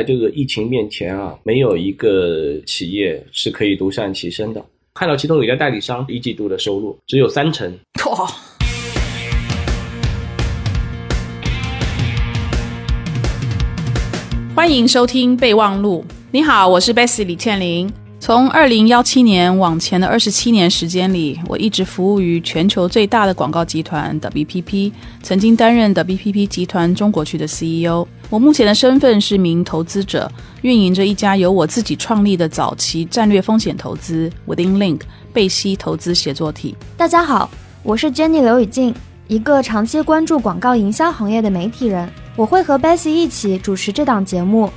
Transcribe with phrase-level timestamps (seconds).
[0.00, 4.64] 在这个疫情面前啊，没有一个企业是可以独善其身的。
[4.94, 7.70] 看到其中有一家代理商一季度的收入只有三成，
[8.06, 8.26] 哇！
[14.54, 16.02] 欢迎收听备忘录。
[16.30, 17.92] 你好，我是 Bessy 李倩玲。
[18.18, 24.92] 从二零幺七年往前的二十七年时间里，我一直服务于全球最大的广告集团 WPP，
[25.22, 28.08] 曾经担任的 WPP 集团中国区的 CEO。
[28.30, 30.30] 我目前的身份是名投资者，
[30.62, 35.00] 运营着一家由我自己创立的早期战略风险投资 Within Link
[35.32, 36.76] 贝西投资协作体。
[36.96, 37.50] 大家好，
[37.82, 38.94] 我是 Jenny 刘雨静，
[39.26, 42.08] 一个长期关注广告营销行业的媒体人。
[42.36, 44.70] 我会和 Bessy 一起主持这档节目。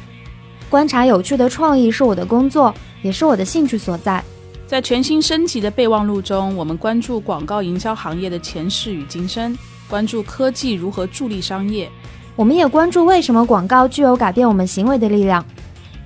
[0.67, 4.23] 观察有趣的创意是我的工作，也是我的兴趣所在。
[4.65, 9.55] 在全新升级的备忘录中，我们关注广告营销行业的前世与今生，
[9.87, 11.87] 关注科技如何助力商业。
[12.35, 15.45] 我们也关注为什么广告具有改变我们行为的力量，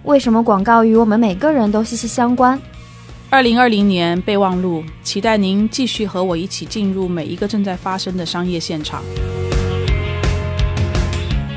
[0.03, 2.59] 为什么广告与我们每个人都息息相关。
[3.29, 9.01] 二零二零年备忘录，期待您继续和我一起进入每一个正在发生的商业现场。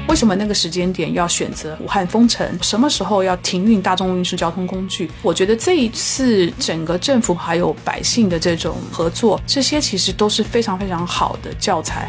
[0.09, 2.47] 为什么那个时间点要选择武汉封城？
[2.63, 5.11] 什么时候要停运大众运输交通工具？
[5.21, 12.09] 我觉得这一次整个政府还有百姓的这种合作，这些其实都是非常非常好的教材。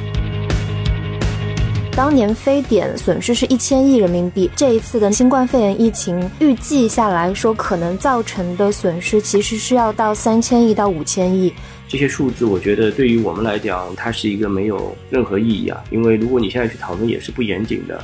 [1.94, 11.54] 当年非典损失是一千亿人民币，这一次的新冠肺炎疫情预计下来说，可能造成的损失其实是要到三千亿到五千亿。
[11.90, 15.84] 这些数字，我觉得对于我们来讲，它是一个没有任何意义啊。
[15.92, 18.02] 因为如果你现在去讨论，也是不严谨的。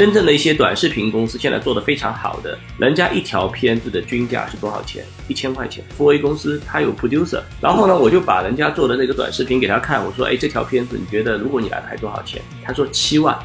[0.00, 5.04] 真正的一些短视频公司现在做的非常好的，人家一条片子的均价是多少钱？
[5.28, 5.84] 一千块钱。
[5.90, 12.40] 富 A 公司它有 producer，然后呢，我就把人家做的那个短视频给他看，我说，哎，这条片子你觉得如果你来拍多少钱？
[12.64, 13.38] 他说七万。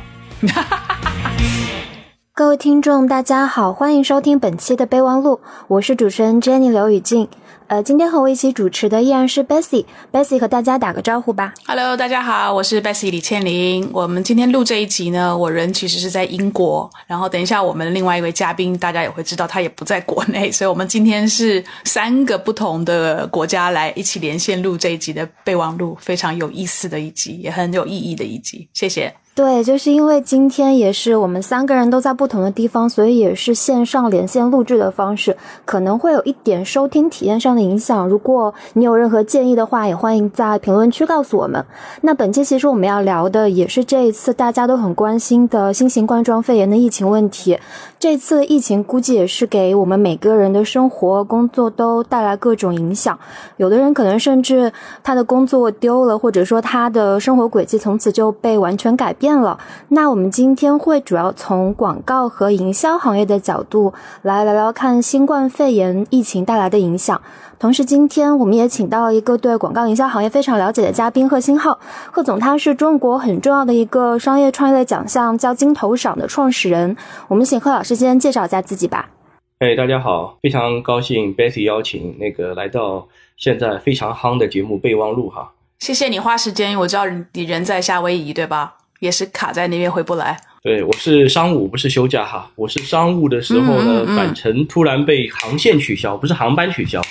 [2.34, 7.28] 各位听众，大家好，欢迎收听本期的备忘录，我是主持人 Jenny 刘雨静。
[7.68, 9.86] 呃，今天和我一起主持的依然是 Bessy。
[10.12, 11.52] Bessy 和大家打个招呼吧。
[11.66, 13.90] Hello，大家好，我是 Bessy 李倩玲。
[13.92, 16.88] 我们今天录这一集呢，我人其实是在英国。
[17.08, 28.70] 然后等一下，我们另外一位嘉宾，大家也会知道他也不在国内，所以我们今天是三个不同的国家来一起连线录这一集的备忘录，非常有意思的一集，也很有意义的一集。
[28.74, 29.12] 谢谢。
[29.35, 35.35] 对，就是因为今天也是我们三个人都在不同的地方，所以也是线上连线录制的方式，
[35.66, 38.07] 可能会有一点收听体验上的影响。
[38.07, 41.62] 如果你有任何建议的话，也欢迎在评论区告诉我们。
[42.00, 47.59] 那本期其实我们要聊的也是这一次大家都很关心的新型冠状肺炎的疫情问题。
[48.00, 53.19] 这次疫情估计也是给我们每个人的生活、工作都带来各种影响。
[53.57, 54.72] 有的人可能甚至
[55.03, 59.25] 他的工作丢了，或者说他的生活轨迹从此就被完全改变。
[59.25, 63.91] 变了，那我们今天会主要从广告和营销行业的角度
[64.22, 67.19] 来聊聊看新冠肺炎疫情带来的影响。
[67.58, 71.80] 同时，今天我们也请到了一个对广告营销行业非常了解的嘉宾贺新浩，
[72.12, 76.96] 贺总他是中国很重要的一个商业创业类奖项叫金头赏的创始人。
[77.28, 79.09] 我们请贺老师先介绍一下自己吧。
[79.57, 83.07] 哎，大家好，非常高兴 Betty 邀请那个来到
[83.38, 85.53] 现在非常夯的节目备忘录哈。
[85.80, 88.75] 谢谢你花时间，我知道你人在夏威夷对吧？
[89.00, 90.38] 也是卡在那边回不来。
[90.61, 92.50] 对，我是商务，不是休假哈。
[92.56, 97.01] 我是商务的时候呢，返程突然被航线取消，不是航班取消。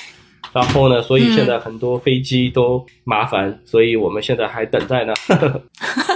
[0.52, 5.14] 然后呢，所以现在很多飞机都麻烦，所以我们现在还等在那。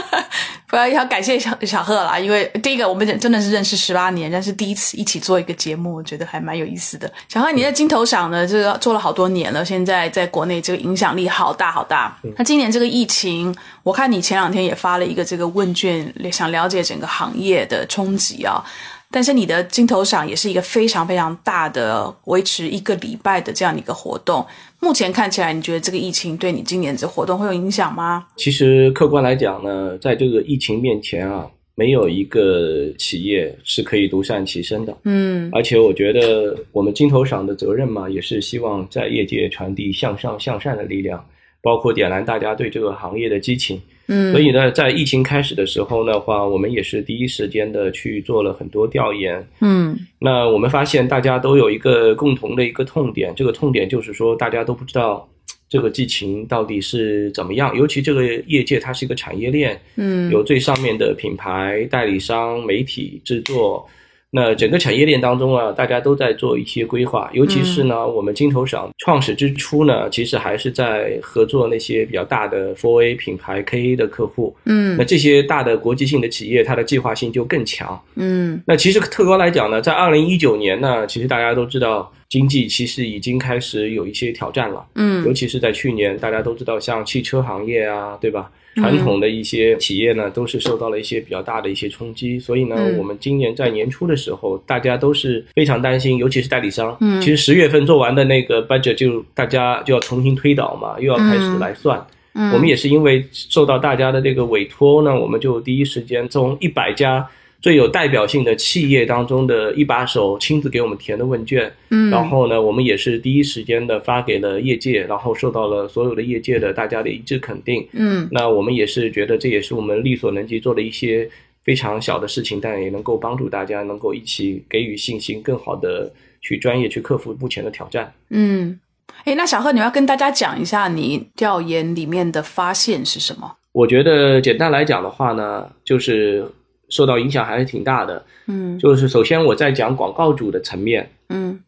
[0.68, 7.10] 不要要感谢小小贺啦，因为第一个我们真的是认识十八年，但是第一次一起做一个节目，我觉得还蛮有意思的。
[7.26, 12.14] 小贺，你在金头赏呢，这个做了好多年了，现在在国内这个影响力好大好大。
[12.36, 18.62] 那今年这个疫情，我看你前两天也发了一个这个问卷，想了解整个行业的冲击啊。
[19.10, 24.44] 但是你的金头赏也是一个非常非常大的，维持一个礼拜的这样的一个活动。
[24.80, 28.26] 目前看起来，你觉得这个疫情对你今年这活动会有影响吗？
[28.36, 34.94] 其实客观来讲呢，在这个疫情面前啊，没有一个企业是可以独善其身的。
[35.04, 41.24] 嗯，而且我觉得我们金头赏的责任嘛，也是希望在业界传递向上向善的力量，
[41.62, 43.80] 包括点燃大家对这个行业的激情。
[44.08, 49.46] 嗯，所以呢，在疫情开始的时候的话，我们也是第一时间的去做了很多调研。
[49.60, 55.28] 嗯，那我们发现大家都有一个共同的一个痛点，这个痛点就是说，大家都不知道
[55.68, 57.76] 这个疫情到底是怎么样。
[57.76, 63.86] 尤其这个业界它是一个产业链，嗯，有最上面的品牌、代理商、媒体、制作，
[64.30, 74.54] 那整个产业链当中啊，大家都在做一些规划，尤其是呢，我们金投赏创始之初呢，其实还是在合作那些比较大的 4A 品牌 KA 的客户。
[74.66, 77.98] 嗯那这些大的国际性的企业，它的计划性就更强。
[78.16, 84.86] 嗯那其实特高来讲呢，在二零一九年呢，其实大家都知道，经济其实已经开始有一些挑战了。
[84.94, 88.50] 嗯尤嗯其是在去年，大家都知道，像汽车行业啊，对吧？
[88.76, 92.38] 传统的一些企业呢，都是受到了一些比较大的一些冲击。
[92.38, 96.96] 所以呢，嗯我们今年在年初的时候，大家都是非常担心，尤其是代理商。
[97.00, 102.06] 嗯其实十月份做完的那个 budget 就大家就要重新推导嘛，又要开始来算。
[102.34, 107.26] 嗯，我们也是因为受到大家的这个委托呢，我们就第一时间从一百家
[107.60, 117.86] 最有代表性的企业当中的一把手亲自给我们填的问卷，嗯然后呢，我们也是第一时间的发给了业界，然后受到了所有的业界的大家的一致肯定。
[117.92, 121.28] 嗯那我们也是觉得这也是我们力所能及做的一些
[121.64, 128.12] 非常小的事情，但也能够帮助大家能够一起给予信心，更好的去专业去克服目前的挑战。
[128.30, 128.78] 嗯，
[129.24, 133.56] 哎，那小贺，你要跟大家讲一下你调研里面的发现是什么？
[133.72, 136.44] 我觉得简单来讲的话呢，就是
[136.88, 138.24] 受到影响还是挺大的。
[138.46, 138.78] 嗯。
[138.78, 141.58] 就是首先我在讲广告主的层面，嗯。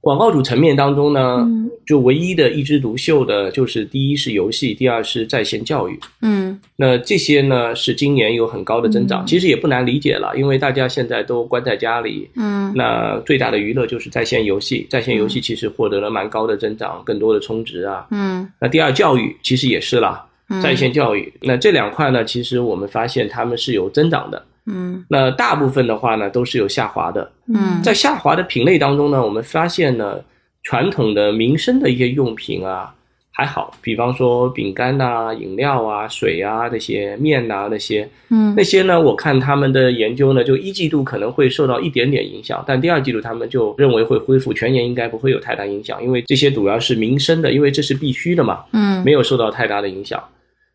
[0.00, 1.68] 广告主层面当中呢，嗯。
[1.84, 5.98] 就唯一的一枝独秀的就是第一是游戏，第二是在线教育。
[6.22, 6.58] 嗯。
[6.76, 9.26] 那这些呢是今年有很高的增长，嗯。
[9.26, 12.72] 其实也不难理解了，因为大家现在都关在家里，嗯。
[12.74, 18.06] 那最大的娱乐就是在线游戏，在线游戏其实获得了蛮高的增长，更多的充值啊。
[18.12, 18.48] 嗯。
[18.60, 20.60] 那第二教育其实也是啦，嗯。
[20.60, 24.44] 在线教育，那这两块呢，其实我们发现他们是有增长的。
[24.66, 25.04] 嗯。
[25.08, 27.30] 那大部分的话呢，都是有下滑的。
[27.48, 27.82] 嗯。
[27.82, 30.20] 在下滑的品类当中呢，我们发现呢，
[30.62, 32.92] 传统的民生的一些用品啊
[33.30, 38.54] 还好，比方说饼干呐、饮料啊、水啊这些面呐、那些，嗯。
[38.56, 49.04] 那些呢，我看他们的研究呢，就一季度可能会受到一点点影响，但第二季度他们就认为会恢复，全年应该不会有太大影响，因为这些主要是民生的，因为这是必须的嘛，嗯。
[49.04, 50.18] 没有受到太大的影响。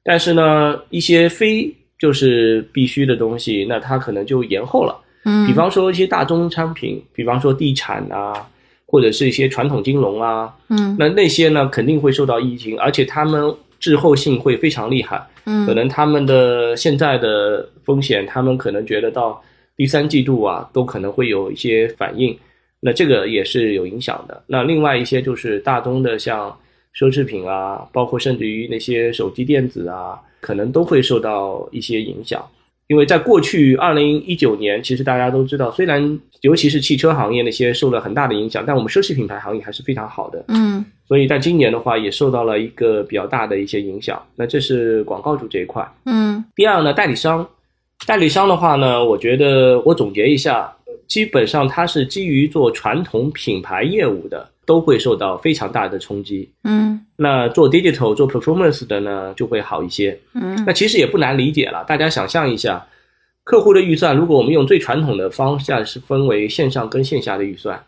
[0.03, 4.99] 但是呢，一些非就是必须的东西，那它可能就延后了。
[5.23, 8.33] 嗯，比方说一些大宗商品，比方说地产啊，
[8.87, 15.21] 或者是一些传统金融啊，嗯那那些呢肯定会受到疫情，而且他们滞后性会非常厉害。
[15.45, 19.39] 嗯可能他们的现在的风险，他们可能觉得到
[19.77, 22.35] 第三季度啊，都可能会有一些反应。
[22.79, 24.41] 那这个也是有影响的。
[24.47, 26.49] 那另外一些就是大宗的，像
[26.97, 32.43] 奢侈品啊，包括甚至于那些手机电子啊，可能都会受到一些影响。
[32.87, 40.43] 因为在过去二零一九年，其实大家都知道，虽然尤其是汽车行业那些受了很大的影响，但我们奢侈品牌行业还是非常好的。
[40.49, 44.21] 嗯所以在今年的话，也受到了一个比较大的一些影响。
[44.35, 45.85] 那这是广告主这一块。
[46.05, 47.47] 嗯第二呢，代理商，
[48.05, 50.69] 代理商的话呢，我觉得我总结一下，
[51.07, 56.49] 基本上它是基于做传统品牌业务的，都会受到非常大的冲击。
[56.63, 60.17] 嗯那做 digital 做 performance 的呢，就会好一些。
[60.33, 62.87] 嗯那其实也不难理解了，大家想象一下，
[63.43, 67.83] 客户的预算，如果我们用最传统的方向是分为线上跟线下的预算，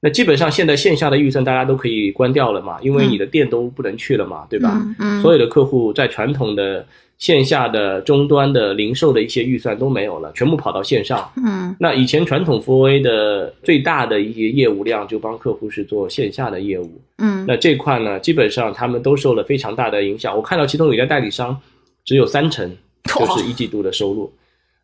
[0.00, 4.80] 那基本上现在线下的预算大家都可以关掉了嘛，因为你的店都不能去了嘛，对吧？
[5.00, 6.86] 嗯所有的客户在传统的
[7.20, 11.30] 线下的终端的零售的一些预算都没有了，全部跑到线上。
[11.36, 20.34] 嗯那以前传统 4A 的最大的一些业务量就帮客户是做线下的业务，嗯那这块呢，基本上他们都受了非常大的影响。
[20.34, 21.56] 我看到其中有一家代理商
[22.06, 22.74] 只有三成
[23.04, 24.32] 就是一季度的收入，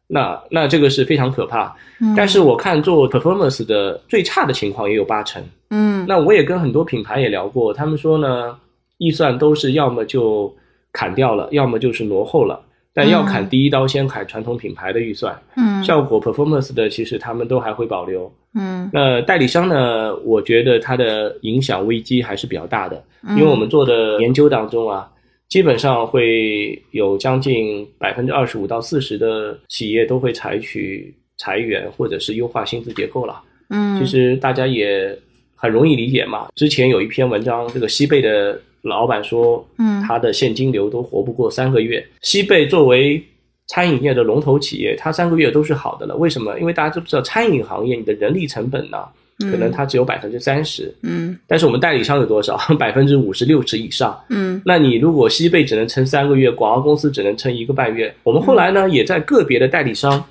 [0.07, 1.75] 那那这个是非常可怕。
[2.01, 5.43] 嗯但是我看做 performance 的最差的情况也有八成。
[5.71, 8.55] 嗯那我也跟很多品牌也聊过，他们说呢，
[8.99, 10.55] 预算都是要么就
[10.99, 12.59] 砍掉了，要么就是挪后了。
[12.95, 18.33] 但要砍嗯第一刀，先砍传统品牌的预算，嗯效果 performance 的其实他们都还会保留。
[18.55, 22.97] 嗯那代理商呢，我觉得它的影响危机还是比较大的，
[23.29, 25.07] 嗯因为我们做的研究当中啊，
[25.51, 33.43] 基本上会有将近百分之二十五到四十的企业都会采取裁员或者是优化薪资结构了。
[33.69, 35.15] 嗯其实大家也
[35.55, 36.49] 很容易理解嘛。
[36.55, 42.05] 之前有一篇文章，这个西贝的老板说，嗯他的现金流都活不过三个月。
[42.23, 43.23] 西贝作为
[43.69, 46.15] 餐饮业的龙头企业，它三个月都是好的了。
[46.17, 46.59] 为什么？
[46.61, 48.99] 因为大家都知道，餐饮行业你的人力成本呢，
[49.51, 52.57] 可能它只有百分之三十，嗯但是我们代理商有多少？
[52.79, 54.17] 百分之五十、六十以上。
[54.29, 58.15] 嗯那你如果西贝只能撑三个月，广告公司只能撑一个半月。
[58.23, 60.25] 我们后来呢，也在个别的代理商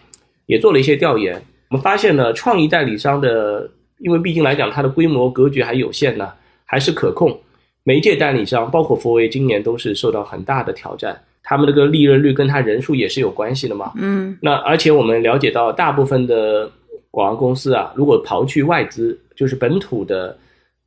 [0.46, 1.36] 也做了一些调研，
[1.70, 3.70] 我们发现呢，创意代理商的，
[4.00, 6.30] 因为毕竟来讲它的规模格局还有限呢，
[6.64, 7.38] 还是可控。
[7.86, 13.94] 媒介代理商包括 4A 今年都是受到很大的挑战，他们这个利润率跟他人数也是有关系的嘛。
[13.96, 16.70] 嗯那而且我们了解到，大部分的
[17.12, 20.36] 广告公司啊，如果刨去外资，就是本土的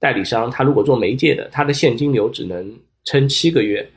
[0.00, 2.75] 代理商，他如果做媒介的，他的现金流只能
[3.05, 3.88] 撑七个月。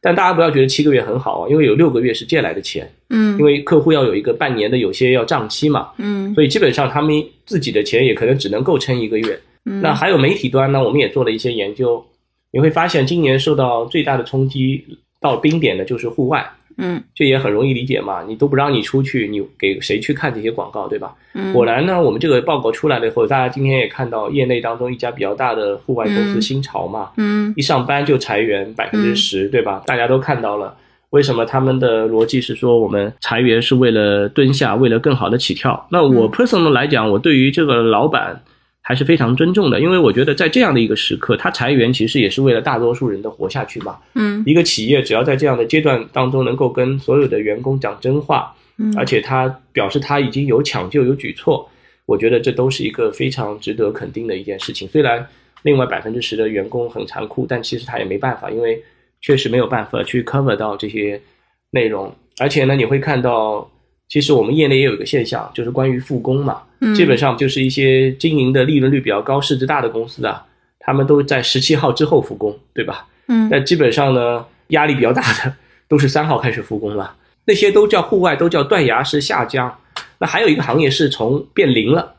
[0.00, 7.12] 但大家不要觉得七个月很好啊，因为有六个月是借来的钱，嗯因为客户要有一个半年的，有些要账期嘛，嗯所以基本上他们
[7.44, 9.38] 自己的钱也可能只能够撑一个月。
[9.64, 12.04] 嗯那还有媒体端呢，我们也做了一些研究，
[12.56, 14.82] 你会发现今年受到最大的冲击
[15.20, 16.42] 到冰点的就是户外，
[16.78, 21.14] 嗯这也很容易理解嘛，你都不让你出去，你给谁去看这些广告，对吧？
[21.34, 29.82] 嗯果然呢，我们这个报告出来了以后，大家今天也看到业内当中一家比较大的户外公司嗯新潮嘛，嗯一上班就裁员百分之十，对吧？
[29.84, 30.74] 大家都看到了。
[31.10, 35.86] 为什么他们的逻辑是说我们裁员是为了蹲下，为了更好的起跳？
[35.90, 38.42] 那我嗯 personal 来讲，我对于这个老板
[38.88, 43.98] 还是非常尊重的，因为我觉得在这样的一个时刻，他裁员其实也是为了大多数人的活下去嘛。
[44.14, 51.68] 嗯一个企业只要在这样的阶段当中能够跟所有的员工讲真话，嗯而且他表示他已经有抢救有举措，
[52.06, 54.86] 我觉得这都是一个非常值得肯定的一件事情。
[54.86, 55.26] 虽然
[55.62, 58.80] 另外百分之十的员工很残酷，但其实他也没办法，因为
[59.20, 61.20] 确实没有办法去 cover 到这些
[61.72, 62.14] 内容。
[62.38, 63.68] 而且呢，你会看到，
[64.08, 70.44] 其实我们业内也有一个现象，就是关于复工嘛，嗯基本上就是一些经营的利润率比较高、市值大的公司啊，
[70.78, 73.06] 他们都在十七号之后复工，对吧？
[73.28, 75.52] 嗯那基本上呢，压力比较大的
[75.88, 79.76] 都是三号开始复工了，那些都叫户外，都叫断崖式下降。
[80.18, 82.14] 那还有一个行业是从变零了，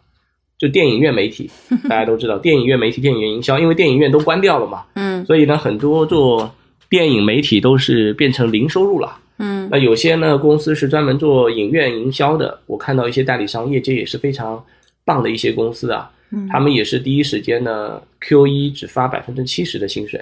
[0.57, 1.49] 就电影院媒体，
[1.87, 6.53] 大家都知道，电影院媒体、电影院营销，因为电影院都关掉了嘛，嗯所以呢，很多做
[6.89, 9.17] 电影媒体都是变成零收入了。
[9.67, 14.63] 嗯那有些呢公司是专门做影院营销的，我看到一些代理商业界也是非常
[15.05, 20.21] 棒的一些公司啊，嗯他们也是第一时间呢 Q 一只发百分之七十的薪水。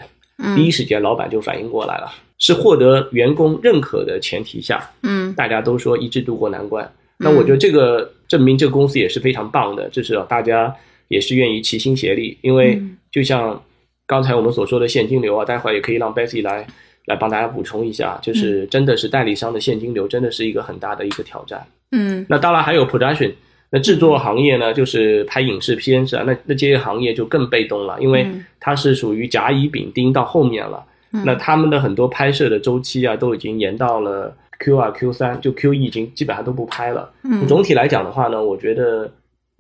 [0.54, 6.92] 第一时间老板就反应过来了，是获得员工认可的前提下，嗯大家都说一致度过难关。
[7.18, 10.76] 那我觉得这个证明这个公司也是非常棒的，就是大家
[11.08, 12.38] 也是愿意齐心协力。
[12.42, 13.64] 因为嗯就像
[14.06, 16.68] 刚才我们所说的现金流啊，待会儿也可以让 Bessy 来
[17.06, 21.66] 来帮大家补充一下，就是真的是代理商的现金流真的是一个很大的一个挑战。
[21.92, 23.32] 嗯那当然还有 production，
[23.70, 30.84] 那制作行业呢，就是拍影视片是啊，那那这些行业就更被动了，因为嗯它是属于甲乙丙丁到后面了。
[31.24, 37.10] 那他们的很多拍摄的周期啊，都已经延到了 Q 二、Q 三，就 Q 一已经基本上都不拍了。
[37.24, 39.10] 嗯总体来讲的话呢，我觉得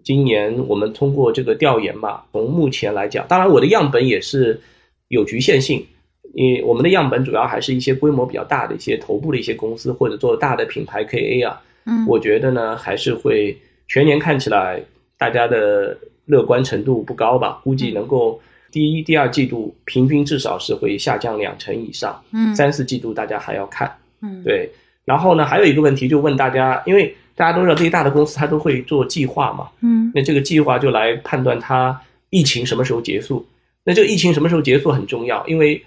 [0.03, 4.59] 今年我们通过这个调研吧，从目前来讲，当然我的样本也是
[5.07, 5.85] 有局限性，
[6.35, 12.05] 因为我们的样本主要还是一些规模比较大的一些头部的一些公司或者做大的品牌 KA 啊，嗯。
[12.05, 14.81] 我觉得呢还是会全年看起来
[15.17, 18.39] 大家的乐观程度不高吧，估计能够
[18.69, 22.53] 第一、第二季度平均至少是会下降两成以上，嗯。
[22.53, 23.89] 三四季度大家还要看。
[24.21, 24.43] 嗯。
[24.43, 24.69] 对，
[25.05, 30.11] 然后呢，还有一个问题就问大家，因为大家都知道这些大的公司它都会做计划嘛，嗯。
[30.13, 31.97] 那这个计划就来判断它
[32.29, 33.45] 疫情什么时候结束。
[33.85, 35.81] 那这个疫情什么时候结束很重要，因为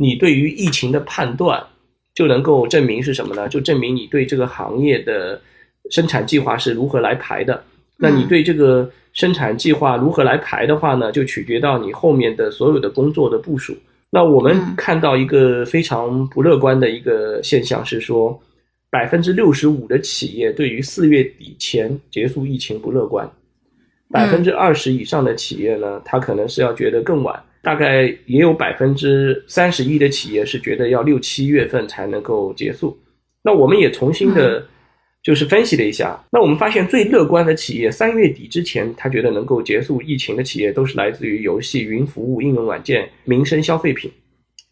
[0.00, 1.60] 你对于疫情的判断
[2.14, 3.48] 就能够证明是什么呢？
[3.48, 5.40] 就证明你对这个行业的
[5.90, 7.64] 生产计划是如何来排的。
[7.96, 13.76] 那你对这个生产计划如何来排的话呢，就取决到你后面的所有的工作的部署。
[14.08, 18.40] 那我们嗯看到一个非常不乐观的一个现象是说，
[18.88, 23.28] 百分之六十五的企业对于四月底前结束疫情不乐观，
[24.10, 32.98] 百分之二十以上的企业呢，他可能是要觉得更晚，大概也有百分之三十一的企业是觉得要六七月份才能够结束。
[33.42, 34.66] 那我们也重新的，
[35.22, 44.10] 就是分析了一下，那我们发现最乐观的企业，三月底之前他觉得能够结束疫情的企业，都是来自于游戏、云服务、应用软件、民生消费品。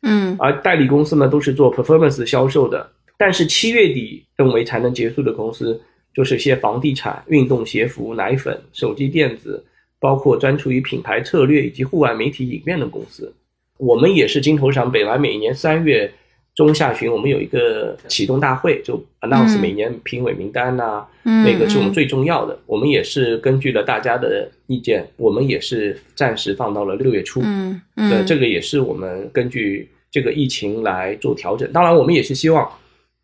[0.03, 5.81] 嗯而代理公司呢都是做 performance 销售的，但是七月底认为才能结束的公司，
[6.15, 9.65] 就是一些房地产、运动鞋服、奶粉、手机电子，
[10.01, 13.33] 包括专注于品牌策略以及户外媒体影院的公司。
[13.79, 16.11] 我们也是金投赏本来每年三月
[16.55, 22.59] 中下旬，我们有一个启动大会，就 announce 嗯每年评委名单呐、嗯那个是我们最重要的。
[22.65, 27.43] 我们也是根据了大家的意见，我们也是暂时放到了六月初。
[27.45, 31.71] 嗯对，嗯这个也是我们根据这个疫情来做调整。
[31.73, 32.67] 当然，我们也是希望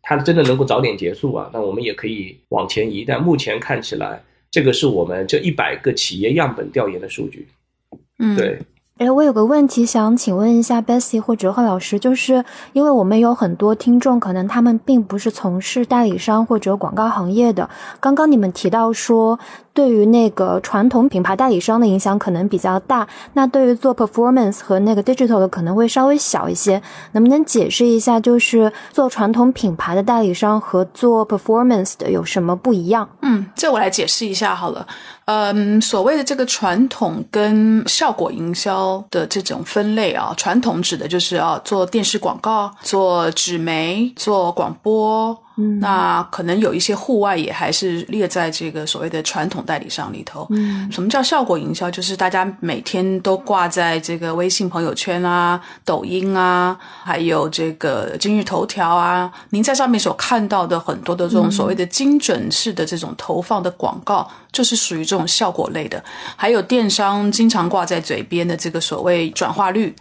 [0.03, 1.49] 它真的能够早点结束啊。
[1.51, 4.21] 那我们也可以往前移，但目前看起来，
[4.53, 7.47] 这个是我们这一百个企业样本调研的数据。
[8.19, 8.59] 嗯对，
[8.99, 17.67] 哎，我有个问题想请问一下 Bessy 或者贺老师，就是因为我们有很多听众，可能他们并不是从事代理商或者广告行业的。
[17.99, 19.39] 刚刚你们提到说，
[19.73, 26.81] 对于那个传统品牌代理商的影响可能比较大，那对于做 performance 和那个 digital 的可能会稍微小一些。
[27.13, 33.09] 能不能解释一下，就是做传统品牌的代理商和做 performance 的有什么不一样？
[33.21, 34.85] 嗯，这我来解释一下好了。
[35.25, 45.37] 嗯，所谓的这个传统跟效果营销的这种分类啊，传统指的就是啊做电视广告、做纸媒、做广播。
[45.55, 50.47] 嗯，那可能有一些户外也还是列在这个所谓的传统代理商里头。
[50.49, 51.91] 嗯，什么叫效果营销？
[51.91, 66.03] 就是大家每天都挂在这个微信朋友圈啊、抖音啊，还有这个今日头条啊，您在上面所看到的很多的这种所谓的精准式的这种投放的广告，就是属于这种效果类的。
[66.35, 69.93] 还有电商经常挂在嘴边的这个所谓转化率。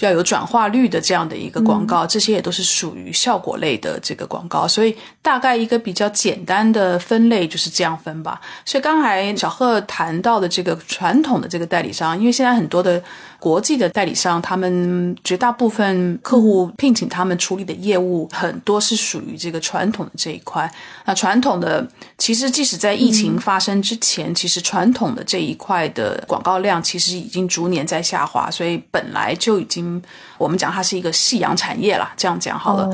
[0.00, 8.40] 要有转化率的这样的一个广告，这些也都是属于效果类的这个广告，所以大概一个比较简单的分类就是这样分吧。
[8.64, 13.02] 所以刚才小贺谈到的这个传统的这个代理商，因为现在很多的。
[13.44, 20.72] 国际的代理商，他们绝大部分客户聘请他们处理的业务，很多是属于这个传统的这一块。
[21.04, 21.86] 那传统的，
[22.16, 30.02] 其实即使在疫情发生之前，其实传统的这一块的广告量其实已经逐年在下滑，所以本来就已经，
[30.38, 32.88] 我们讲它是一个夕阳产业啦，这样讲好了。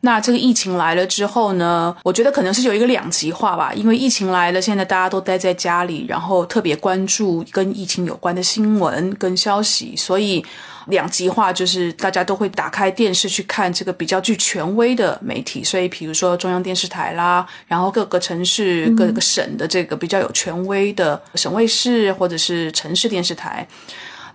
[0.00, 1.96] 那这个疫情来了之后呢？
[2.04, 10.44] 我觉得可能是有一个两极化吧，因为疫情来了，现在大家都待在家里，然后特别关注跟疫情有关的新闻跟消息，所以
[10.86, 23.66] 两极化就是大家都会打开电视去看这个比较具权威的媒体，所以比如说中央电视台啦，然后各个城市各个省的这个比较有权威的省卫视或者是城市电视台。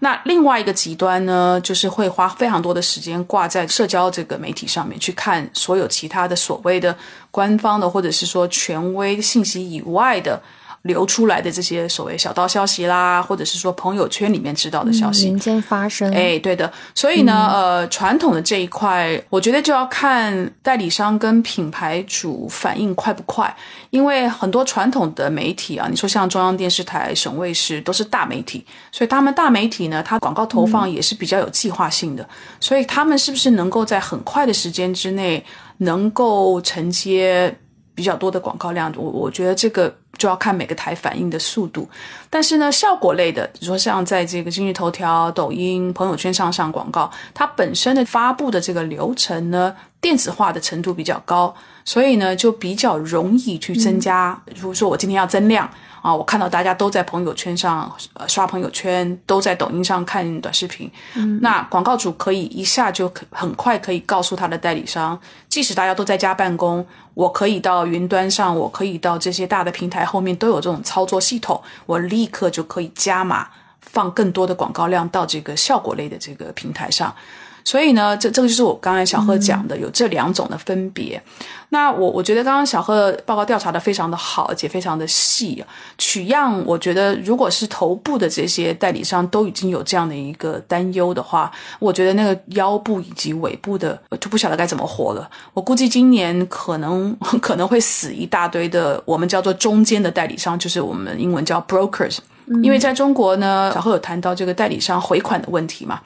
[0.03, 6.93] 那另外一个极端呢，就是会花非常多的时间挂在社交这个媒体上面去看所有其他的所谓的
[7.31, 10.39] 官方的或者是说权威信息以外的。
[10.83, 16.71] 流出来的这些所谓小道消息啦，或者是说朋友圈里面知道的消息，民间发生，哎，对的。
[16.93, 23.55] 所以呢，呃，传统的这一块，我觉得就要看代理商跟品牌主反应快不快。
[23.91, 32.27] 因为很多传统的媒体啊，你说像中央电视台、省卫视都是大媒体，所以他们大媒体呢，它广告投放也是比较有计划性的。
[32.59, 35.41] 所以他们是不是能够在很快的时间之内，
[35.77, 37.55] 能够承接
[37.95, 38.91] 比较多的广告量？
[38.95, 39.93] 我我觉得这个。
[40.15, 41.89] 就要看每个台反应的速度，
[42.29, 51.53] 但是呢，效果类的，比如说像在这个今日头条、抖音、朋友圈上上广告，它本身的发布的这个流程呢，电子化的程度比较高，
[51.85, 54.41] 所以呢，就比较容易去增加。
[54.55, 55.69] 如果说我今天要增量。
[56.03, 60.91] 啊，我看到大家都在朋友圈上呃刷朋友圈，都在抖音上看短视频。
[61.13, 65.17] 嗯，那广告主可以一下就很快可以告诉他的代理商，
[65.47, 73.47] 即使大家都在家办公，我可以到云端上，我可以到这些大的平台后面都有这种操作系统，我立刻就可以加码
[73.79, 77.15] 放更多的广告量到这个效果类的这个平台上。
[77.63, 81.21] 所以呢，这这个就是我刚才小贺讲的，有这两种的分别。
[81.69, 85.63] 那我我觉得刚刚小贺报告调查的非常的好，而且非常的细。
[85.97, 95.27] 取样，我觉得如果是头部的这些代理商都已经有这样的一个担忧的话，我觉得那个腰部以及尾部的就不晓得该怎么活了。
[95.53, 102.17] 我估计今年可能 可能会死一大堆的，我们叫做中间的代理商，就是我们英文叫 brokers。
[102.61, 105.99] 因为在中国呢，小贺有谈到这个代理商回款的问题嘛。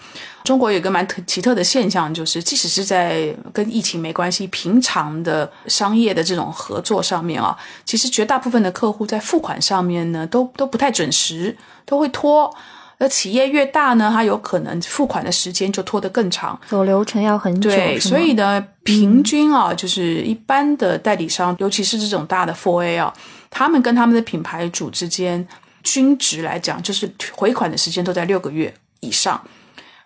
[0.43, 12.49] 中国有个蛮特奇特的现象，就是即使是在跟疫情没关系、平常的商业的这种合作上面啊，其实绝大部分的客户在付款上面呢，都都不太准时，都会拖。
[12.99, 17.69] 而企业越大呢，它有可能付款的时间就拖得更长，走流程要很久。
[17.69, 23.13] 对，所以呢，平均啊，就是一般的代理商，尤其是这种大的 Four A 啊，
[23.51, 25.45] 他们跟他们的品牌主之间。
[25.87, 29.41] 均值来讲，就是回款的时间都在六个月以上，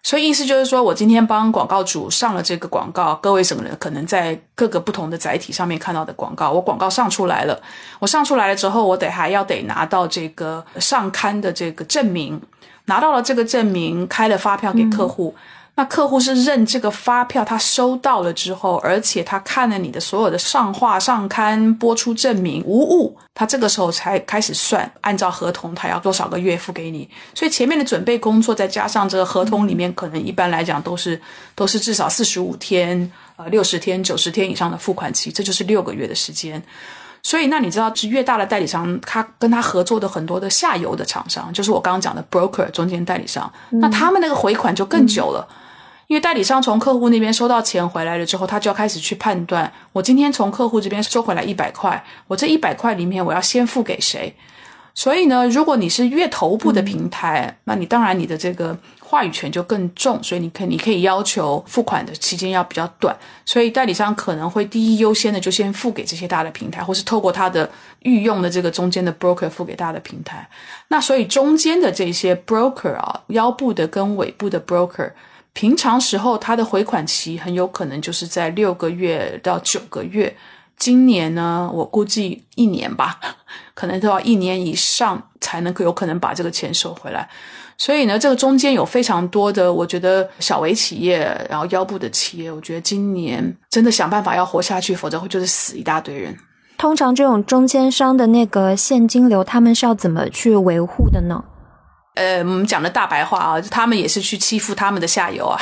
[0.03, 7.59] 所以意思就是说，我今天帮广告主上了这个广告，各位什么人可能在各个不同的载体上面看到的广告，我广告上出来了，
[7.99, 12.39] 我上出来了之后，我得还要得拿到这个上刊的这个证明，
[12.85, 15.35] 拿到了这个证明，开了发票给客户。
[15.81, 27.09] 那客户是认这个发票，他收到了之后，而且他看了你的所有的上画、上刊、播出证明无误，他这个时候才开始算，按照合同他要多少个月付给你。
[27.33, 31.19] 所以前面的准备工作，再加上这个合同里面，可能一般来讲都是
[31.55, 36.61] 都是至少四十五天、呃六十天、九十天以上的付款期，这就是六个月的时间。
[37.23, 45.47] 所以那你知道，是越大的代理商，他跟他合作的很多的下游的厂商，就是我刚刚讲的 broker 中间代理商，那他们那个回款就更久了。
[46.11, 54.35] 因为代理商从客户那边收到钱回来了之后，他就要开始去判断：我今天从客户这边收回来一百块，我这一百块里面我要先付给谁？
[54.93, 70.45] 所以呢，如果你是越头部的平台，那你当然你的这个话语权就更重，所以你可以你可以要求付款的期间要比较短，所以代理商可能会第一优先的就先付给这些大的平台，或是透过他的御用的这个中间的 broker 付给大的平台。
[70.89, 75.09] 那所以中间的这些 broker 啊，腰部的跟尾部的 broker，
[75.53, 80.35] 平常时候它的回款期很有可能就是在六个月到九个月。
[80.77, 83.19] 今年呢，我估计一年吧，
[83.75, 87.29] 可能都要一年以上才能够有可能把这个钱收回来。
[87.77, 96.35] 所以呢，这个中间有非常多的，我觉得小微企业，然后腰部的企业，我觉得今年真的想办法要活下去，否则会就是死一大堆人。
[96.77, 101.43] 通常这种中间商的那个现金流，他们是要怎么去维护的呢？
[102.15, 105.59] 呃，我们讲的大白话啊，他们也是去欺负他们的下游啊。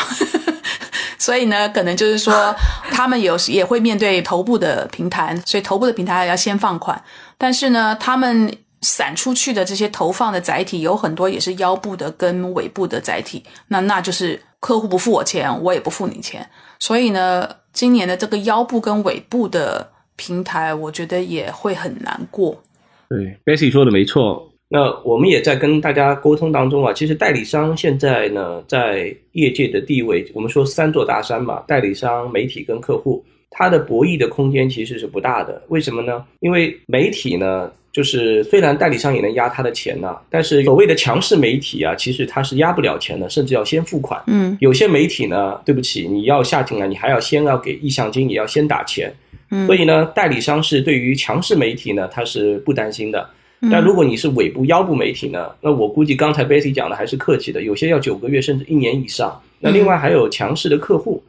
[1.19, 2.55] 所以呢，可能就是说，
[2.91, 6.99] 他们有时也会面对头部的平台，所以头部的平台要先放款。
[7.37, 16.49] 但是呢，他们散出去的这些投放的载体有很多也是腰部的跟尾部的载体，那那就是客户不付我钱，我也不付你钱。
[16.79, 22.63] 所以呢，今年的这个腰部跟尾部的平台，我觉得也会很难过。
[23.09, 24.48] 对，Bessy 说的没错。
[24.71, 35.59] 那我们也在跟大家沟通当中啊，其实代理商现在呢，在业界的地位，我们说三座大山嘛，代理商、媒体跟客户，它的博弈的空间其实是不大的。
[35.69, 36.23] 为什么呢？
[36.39, 44.21] 因为媒体呢，就是虽然代理商也能压他的钱呢，但是所谓的强势媒体啊，其实他是压不了钱的，甚至要先付款。
[44.27, 49.11] 嗯，有些媒体呢，对不起，你要下进来，你还要先要给意向金，也要先打钱。
[49.49, 53.27] 嗯，所以呢，代理商是对于强势媒体呢，他是不担心的。
[53.69, 55.49] 但如果你是尾部腰部媒体呢？
[55.59, 59.41] 那我估计刚才 Betty 讲的还是客气的，有些要九个月甚至一年以上。
[59.59, 61.21] 那另外还有强势的客户，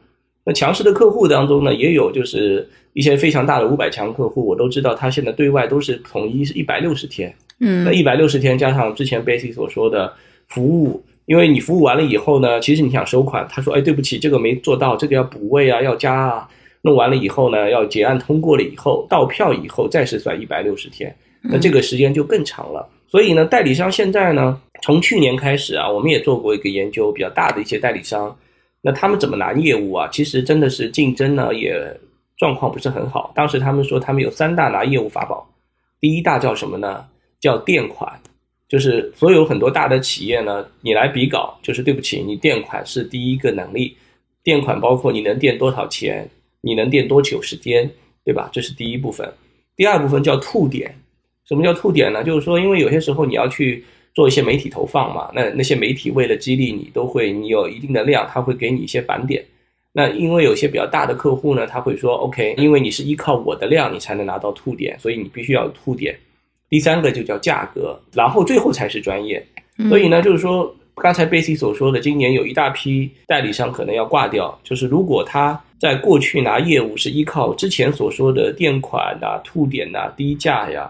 [0.45, 7.35] 那强势的客户当中呢，也有就是一些非常大的五百强客户，我都知道他现在对外都是统一是一百六十天。
[7.59, 10.13] 嗯，那一百六十天加上之前 Betty 所说的
[10.47, 16.47] 服务，因为你服务完了以后呢，其实你想收款，他说哎对不起，这个没做到，这个要补位啊，要加啊，
[16.81, 21.13] 弄完了以后呢，要结案通过了以后到票以后再是算一百六十天。
[21.43, 28.37] 那这个时间就更长了，所以呢，代理商现在呢，从去年开始啊，我们也做过一个研究，比较大的一些代理商，
[28.81, 30.07] 那他们怎么拿业务啊？
[30.11, 31.75] 其实真的是竞争呢，也
[32.37, 33.31] 状况不是很好。
[33.35, 35.49] 当时他们说他们有三大拿业务法宝，
[35.99, 37.05] 第一大叫什么呢？
[37.39, 38.21] 叫垫款，
[38.69, 43.97] 就是所有很多大的企业呢，你来比稿，就是对不起，你垫款是第一个能力，
[44.43, 46.29] 垫款包括你能垫多少钱，
[46.61, 47.89] 你能垫多久时间，
[48.23, 48.47] 对吧？
[48.53, 49.27] 这是第一部分。
[49.75, 50.95] 第二部分叫吐点。
[51.51, 52.23] 什么叫吐点呢？
[52.23, 53.83] 就是说，因为有些时候你要去
[54.13, 59.43] 做一些媒体投放嘛，那那些媒体为了激励你，都会你有一定的量，他会给你一些返点。
[59.91, 66.17] 那因为有些比较大的客户呢，他会说 OK，因为你是依靠我的量，你才能拿到吐点，所以你必须要有吐点。
[66.69, 69.45] 第三个就叫价格，然后最后才是专业。
[69.89, 80.89] 所以呢，就是说刚才贝西所说的，今年有一大批代理商可能要挂掉，就是如果他在过去拿业务是依靠之前所说的垫款呐、吐点呐、低价呀。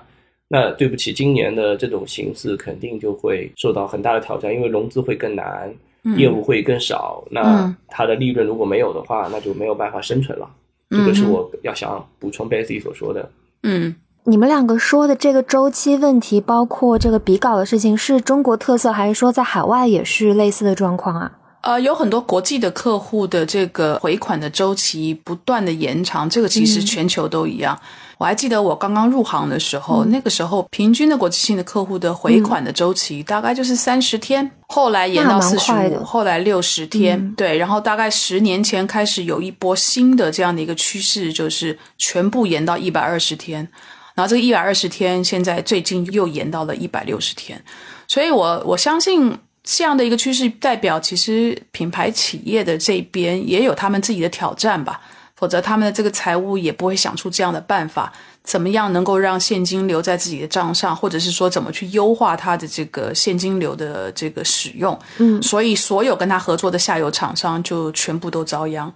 [0.53, 5.73] 那对不起，今年的这种形式肯定就会受到很大的挑战，因为融资会更难，
[6.17, 7.23] 业务会更少。
[7.31, 10.49] 那它的利润如果没有的话，那就没有办法生存了。
[10.89, 13.31] 这个是我要想补充 Bessy 所说的。
[13.63, 21.31] 嗯，你们两个说的这个周期问题，包括这个比稿的事情，是中国特色，还是说在海外也是类似的状况啊？
[21.61, 27.79] 呃，有很多国际的客户的这个回款的周期不断的延长，这个其实全球都一样。
[28.17, 43.67] 我还记得我刚刚入行的时候，那个时候平均的国际性的客户的回款的周期大概就是三十天，后来延到四十五，后来六十天，对，然后大概十年前开始有一波新的这样的一个趋势，就是全部延到一百二十天，
[44.13, 47.59] 然后这个一百二十天现在最近又延到了一百六十天，
[48.07, 49.35] 所以我我相信
[49.73, 54.99] 这样的一个趋势代表，其实品牌企业的这边也有他们自己的挑战吧。
[55.35, 58.11] 否则，他们的这个财务也不会想出这样的办法。
[58.43, 64.99] 怎么样能够让现金留在自己的账上，或者是说怎么去优化它的这个现金流的这个使用？
[65.19, 68.91] 嗯，所以所有跟他合作的下游厂商就全部都遭殃。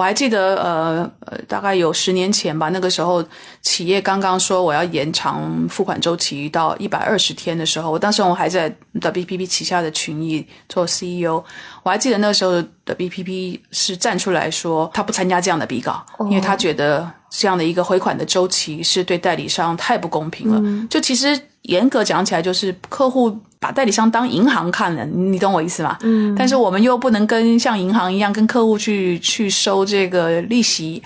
[0.00, 3.22] 我还记得，呃呃，大概有十年前吧，那个时候
[3.60, 11.44] 企业刚刚说我要延长付款周期到一百二十天的时候，我当时我还在 WPP 旗下的群益做 CEO，
[11.82, 20.88] 我还记得那个时候的 WPP 是站出来说他不参加这样的比稿，因为他觉得这样的一个回款的周期是对代理商太不公平了。
[20.88, 25.98] 就其实严格讲起来，就是客户把代理商当银行看了，你懂我意思吗？
[26.00, 31.02] 嗯，但是我们又不能跟像银行一样跟客户去去收这个利息，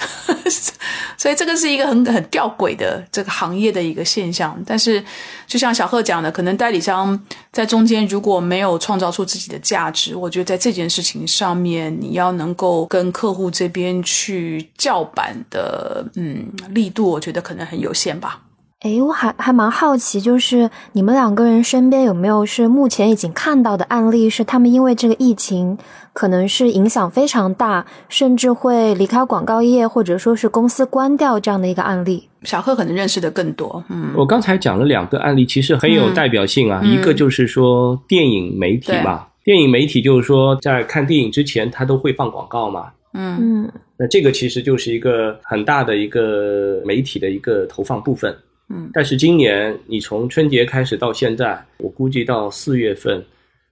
[1.19, 4.57] 所以这个是一个很很吊诡的这个行业的一个现象。
[4.64, 5.05] 但是
[5.49, 18.40] 就像小贺讲的，可能代理商在中间如果没有创造出自己的价值，我觉得在这件事情上面，你要能够跟客户这边去叫板的，嗯，力度，我觉得可能很有限吧。
[18.85, 25.79] 诶，我还还蛮好奇，就是你们两个人身边有没有是目前已经看到的案例，是他们因为这个疫情，
[26.12, 32.29] 可能是影响非常大，甚至会离开广告业，或者说是公司关掉这样的一个案例？
[32.42, 36.83] 小贺可能认识的更多，嗯，我刚才讲了两个案例，其实很有代表性啊。
[36.85, 42.88] 嗯一个就是说电影媒体嘛，电影媒体就是说在看电影之前，他都会放广告嘛。
[43.14, 48.37] 嗯嗯那这个其实就是一个很大的一个媒体的一个投放部分。
[48.68, 53.22] 嗯但是今年你从春节开始到现在，我估计到四月份，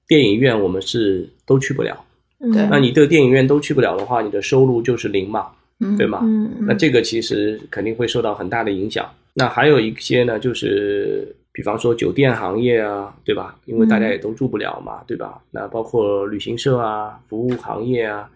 [0.06, 2.04] 电影院我们是都去不了。
[2.40, 5.46] 嗯，对那你的电影院都去不了的话，你的收入就是零嘛，
[5.80, 6.20] 嗯，对吗？
[6.24, 9.08] 嗯那这个其实肯定会受到很大的影响。
[9.34, 13.56] 那还有一些呢，就是比方说酒店行业啊，对吧？
[13.64, 15.40] 因为大家也都住不了嘛，对吧？
[15.50, 18.28] 那包括旅行社啊、服务行业啊、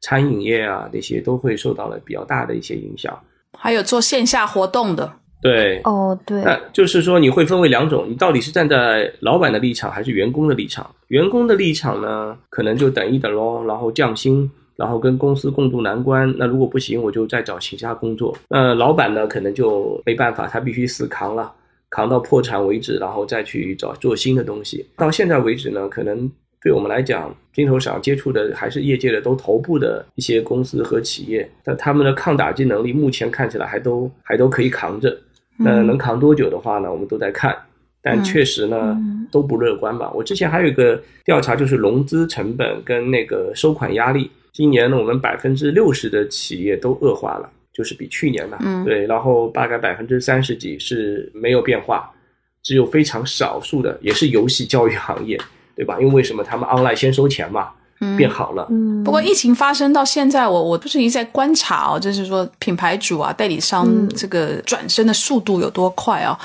[0.00, 3.18] 餐饮业啊，这些都会受到了比较大的一些影响。
[3.58, 5.12] 还有做线下活动的，
[5.44, 10.90] 对，哦对，那就是说你会分为两种，你到底是站在老板的立场还是员工的立场？
[11.08, 16.34] 员工的立场呢，可能就等一等咯，然后降薪，然后跟公司共度难关。
[16.38, 18.34] 那如果不行，我就再找其他工作。
[18.48, 21.52] 那老板呢，可能就没办法，他必须死扛了，
[21.90, 24.86] 扛到破产为止，然后再去找做新的东西。
[24.96, 26.26] 到现在为止呢，可能
[26.62, 35.14] 对我们来讲，金头厂接触的还是业界的都头部的一些公司和企业，但他们的抗打击能力目前看起来还都还都可以扛着。
[35.56, 36.90] 那嗯能扛多久的话呢？
[36.90, 37.56] 我们都在看，
[38.02, 40.10] 但嗯确实呢、嗯都不乐观吧。
[40.14, 44.30] 我之前还有一个调查，就是融资成本跟那个收款压力。
[44.52, 52.08] 今年呢，我们百分之六十的企业都恶化了，就是比去年呢，嗯对，然后大概百分之三十几是没有变化，
[52.62, 55.36] 只有非常少数的，也是游戏教育行业，
[55.74, 55.98] 对吧？
[56.00, 57.83] 因为为什么他们 online 先收钱嘛，嗯
[58.16, 66.38] 变好了，嗯，不过疫情发生到现在，我我不是一直在观察哦，就是说品牌主啊、代理商嗯这个转身的速度有多快啊、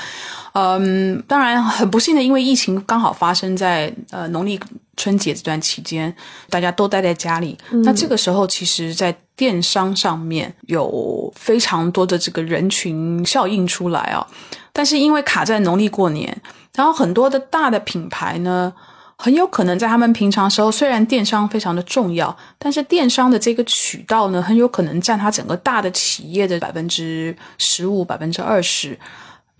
[0.54, 4.60] 嗯，当然很不幸的，因为疫情刚好发生在呃农历
[4.98, 6.14] 春节这段期间，
[6.50, 7.58] 大家都待在家里。
[7.84, 14.26] 那这个时候，其实，在电商上面有非常多的这个人群效应出来啊、
[14.74, 16.36] 但是因为卡在农历过年，
[16.76, 18.74] 然后很多的大的品牌呢。
[19.22, 28.98] 很有可能在他们平常时候，虽然电商非常的重要，但是电商的这个渠道呢，很有可能占他整个大的企业的百分之十五、百分之二十。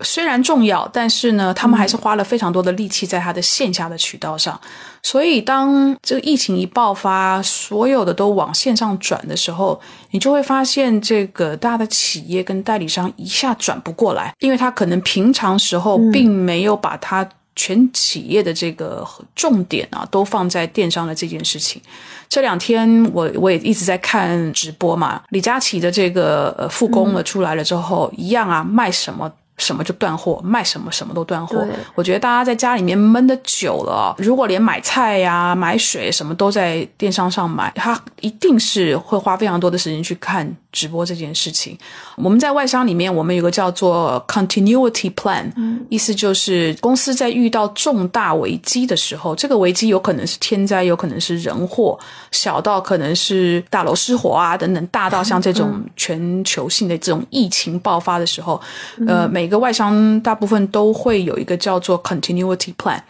[0.02, 4.58] 虽然重要，但是呢，他们还是花了非常多的力气在他的线下的渠道上。
[5.02, 9.78] 所以，当这个疫情一爆发，所有的都往线上转的时候，
[10.10, 17.28] 你就会发现，这个大的企业跟代理商一下转不过来，因为他可能平常时候并没有把它
[17.60, 21.82] 全企业的这个重点啊，都放在电商的这件事情。
[22.26, 29.30] 这两天我我也一直在看直播嘛，李佳琦的这个呃复工了出来了之后，一样啊，卖什么。
[29.60, 31.64] 什么就断货，卖什么什么都断货。
[31.94, 41.78] 我觉得大家在家里面闷的久了哦，如果连买菜呀、买水什么都在电商上买，他一定是会花非常多的时间去看直播这件事情。
[42.16, 45.50] 我们在外商里面，我们有个叫做 continuity plan，、
[45.88, 51.98] 意思就是公司在遇到重大危机的时候，这个危机有可能是天灾，有可能是人祸，
[52.30, 58.60] 小到可能是大楼失火啊等等，大到像这种全球性的这种疫情爆发的时候，
[59.06, 63.00] 呃，每一个外商大部分都会有一个叫做 continuity plan，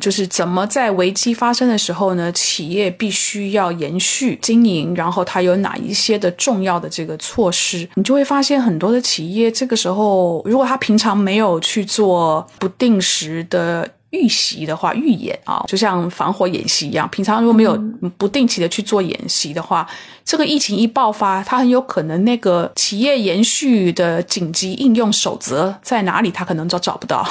[0.00, 13.88] 就是怎么在危机发生的时候呢，企业必须要延续经营，然后它有哪一些的重要的这个措施，你就会发现很多的企业这个时候，如果他平常没有去做不定时的。
[14.14, 17.08] 预习的话，预演啊，就像防火演习一样。
[17.10, 17.76] 平常如果没有
[18.16, 19.86] 不定期的去做演习的话，
[20.24, 27.26] 这个疫情一爆发，它很有可能那个企业延续的紧急应用守则在哪里，他可能都找不到。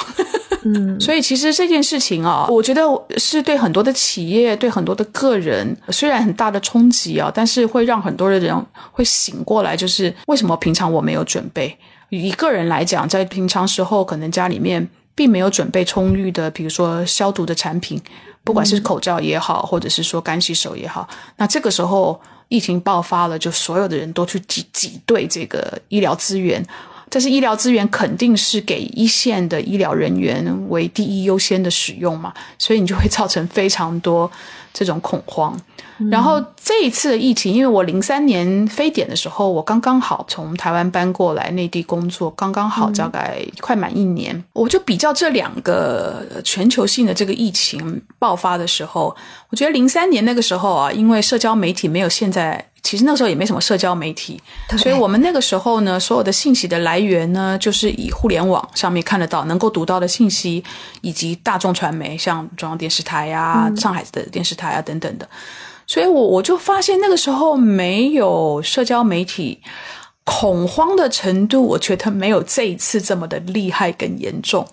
[0.66, 2.82] 嗯 所以其实这件事情啊，我觉得
[3.18, 8.54] 是对很多的企业、对很多的个人，虽然很大的冲击啊，但是会让很多的人
[8.92, 11.76] 会醒过来，就是为什么平常我没有准备？
[12.10, 18.00] 以个人来讲，在平常时候可能家里面并没有准备充裕的，比如说消毒的产品，
[18.42, 26.64] 不管是口罩也好，或者是说干洗手也好，那这个时候疫情爆发了，就所有的人都去挤挤兑这个医疗资源。
[27.14, 34.28] 但是医疗资源肯定是给一线的医疗人员为第一优先的使用嘛，所以你就会造成非常多
[34.72, 35.56] 这种恐慌。
[36.10, 49.14] 然后这一次的疫情，因为我零三年非典的时候，我刚刚好从台湾搬过来内地工作，刚刚好大概快满一年，我就比较这两个全球性的这个疫情爆发的时候，
[49.50, 52.66] 我觉得零三年那个时候啊，因为社交媒体没有现在。
[52.84, 54.38] 其实那时候也没什么社交媒体，
[54.76, 60.62] 所以我们那个时候呢，所有的信息的来源呢，就是以互联网上面看得到、能够读到的信息，
[61.00, 65.26] 以及大众传媒，像中央电视台啊、上海的电视台啊等等的。
[65.86, 69.58] 所以我我就发现那个时候没有社交媒体，
[70.24, 74.66] 恐慌的程度，我觉得没有这一次这么的厉害跟严重。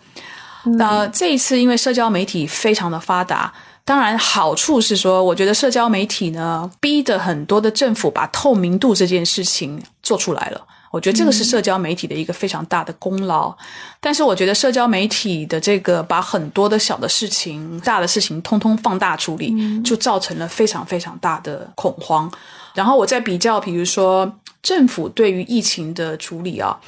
[0.77, 3.53] 那这一次因为社交媒体非常的发达。
[3.91, 10.65] 当然，好处是说，我觉得社交媒体呢，逼着很多的政府把透明度这件事情做出来了。
[10.91, 13.53] 我觉得这个是社交媒体的一个非常大的功劳。
[13.99, 22.31] 但是，我觉得社交媒体的这个把很多的小的事情、大的事情通通放大处理，就造成了非常非常大的恐慌。
[22.73, 26.79] 然后，我再比较，比如说政府对于疫情的处理啊，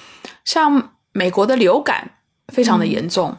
[0.46, 2.12] 像美国的流感
[2.54, 3.36] 非常的严重。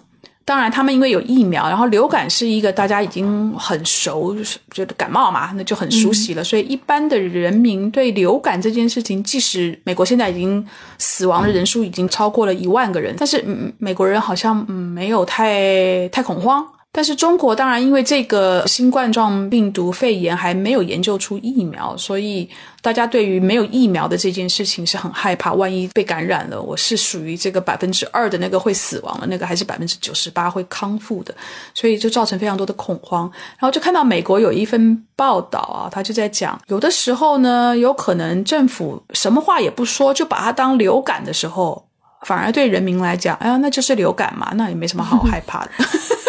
[0.46, 4.36] 当然，他们因为有疫苗，然后流感是一个大家已经很熟，
[4.70, 6.44] 觉得感冒嘛，那就很熟悉了。
[6.44, 10.64] 所以一般的人民对流感这件事情，即使美国现在已经
[10.98, 16.62] 死亡的人数已经超过了一万个人，但是嗯美国人好像嗯没有太太恐慌。
[16.96, 22.48] 但是中国当然，因为这个新冠状病毒肺炎还没有研究出疫苗，所以
[22.80, 25.52] 大家对于没有疫苗的这件事情是很害怕。
[25.52, 31.34] 万一被感染了，我是属于这个百分之二的那个会死亡的那个，还是百分之九十八会康复的？
[31.74, 33.28] 所以就造成非常多的恐慌。
[33.58, 41.84] 然后就看到美国有一份报道啊，他就在讲，有的时候呢，有可能政府什么话也不说，就把它当流感的时候，
[42.22, 45.70] 反而对人民来讲，哎呀，那就是流感嘛，那也没什么好害怕的。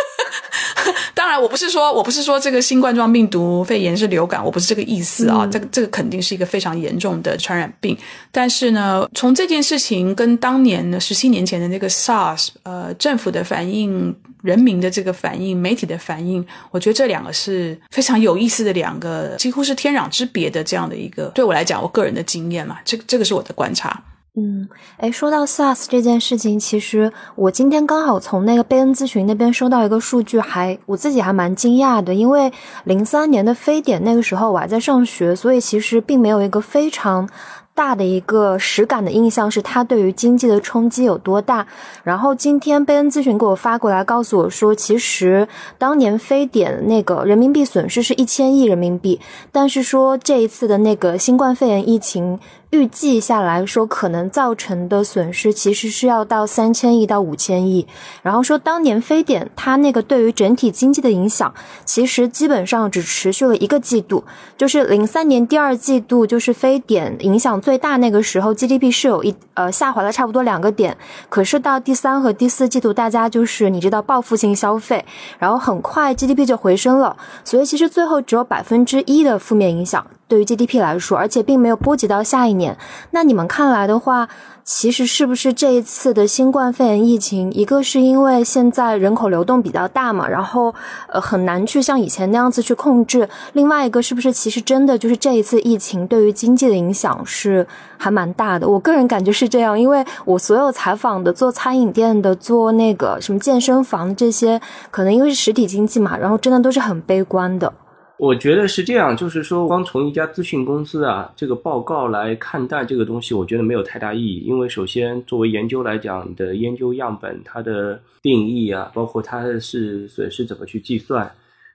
[1.39, 5.47] 我不是说，我不是说这个新冠状病毒肺炎是流感，我不是这个意思啊。
[5.51, 7.97] 这个这个肯定是一个非常严重的传染病。
[8.31, 24.01] 但是呢，从这件事情跟当年呢十七年前的那个 SARS，呃，政府的反应、人民的这个反应、媒体的反应，我觉得这两个是非常有意思的两个，几乎是天壤之别的这样的一个，对我来讲，我个人的经验嘛，这这个是我的观察。
[24.37, 24.67] 嗯，
[24.97, 32.51] 哎，说到 SaaS 这件事情，其实我今天刚好从那个贝恩咨询那边收到一个数据，还我自己还蛮惊讶的，因为
[32.83, 37.29] 零三年的非典那个时候我还在上学，所以其实并没有一个非常。
[37.75, 41.67] 大的一个实感的印象是它对于经济的冲击有多大。
[42.05, 45.45] 然后今天贝恩咨询给我发过来，告诉我说，其实
[45.77, 49.19] 当年非典那个人民币损失是一千亿人民币，
[49.51, 52.39] 但是说这一次的那个新冠肺炎疫情
[52.75, 57.87] 预计下来说，可能造成的损失其实是要到三千亿到五千亿。
[58.21, 61.53] 然后说当年非典它那个对于整体经济的影响，
[61.85, 64.23] 其实基本上只持续了一个季度，
[64.57, 67.59] 就是零三年第二季度，就是非典影响。
[67.61, 70.95] 最大那个时候 GDP 是有一呃下滑了差不多两个点，
[71.29, 75.05] 可是到第三和第四季度，大家就是你知道报复性消费，
[75.39, 80.05] 然后很快 GDP 就回升了，所以其实最后只有百分之一的负面影响。
[80.27, 82.77] 对于 GDP 来说，而且并没有波及到下一年。
[83.11, 84.27] 那你们看来的话，
[84.63, 90.73] 其实是不是这一次的新冠肺炎疫情，一个是因为现在人口流动比较大嘛，然后
[91.07, 97.65] 呃很难去像以前那样子去控制；另外一个是不是其实真的就是这一次疫情对于经济的影响是
[97.97, 98.67] 还蛮大的？
[98.67, 104.59] 我个人感觉是这样，因为我所有采访的做餐饮店的、做那个什么健身房这些，
[104.89, 107.71] 可能因为是实体经济嘛，然后真的都是很悲观的。
[108.17, 114.39] 我觉得是这样，就是说，光从一家咨询公司啊这个报告来看待这个东西，我觉得没有太大意义。
[114.39, 121.29] 因为首先，作为研究来讲，你的研究样本它的定义啊，包括它是损失怎么去计算，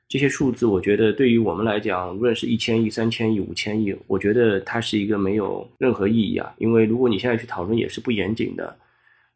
[0.08, 6.50] 这些数字，我觉得对于我们来讲，无论是一千亿、三千亿、五千亿，我觉得它是一个没有任何意义啊。
[6.56, 8.74] 因为如果你现在去讨论，也是不严谨的。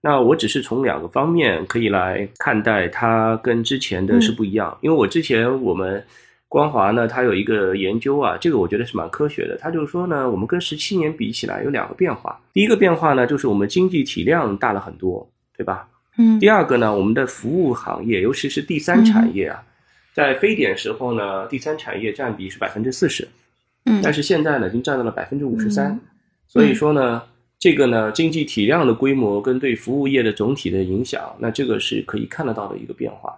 [0.01, 4.75] 那我只是从两个方面可以来看待它跟之前的是不一样。
[4.81, 6.03] 因为我之前我们。
[6.55, 9.59] 光华呢，它有一个研究啊，这个我觉得是蛮科学的。
[9.61, 12.41] 它就是说呢，我们跟十七年比起来有两个变化。
[12.53, 15.89] 第一个变化呢，就是我们经济体量大了很多，对吧？
[16.17, 16.39] 嗯。
[16.39, 19.61] 第二个呢，我们的服务行业，尤其是第三产业啊，
[20.15, 23.27] 在非典时候呢，第三产业占比是百分之四十，
[23.87, 24.01] 嗯。
[24.01, 25.99] 但是现在呢，已经占到了百分之五十三。
[26.47, 27.21] 所以说呢，
[27.59, 33.37] 这个呢，经济体量的规模跟对服务业的总体的影响，那这个是可以看得到的一个变化。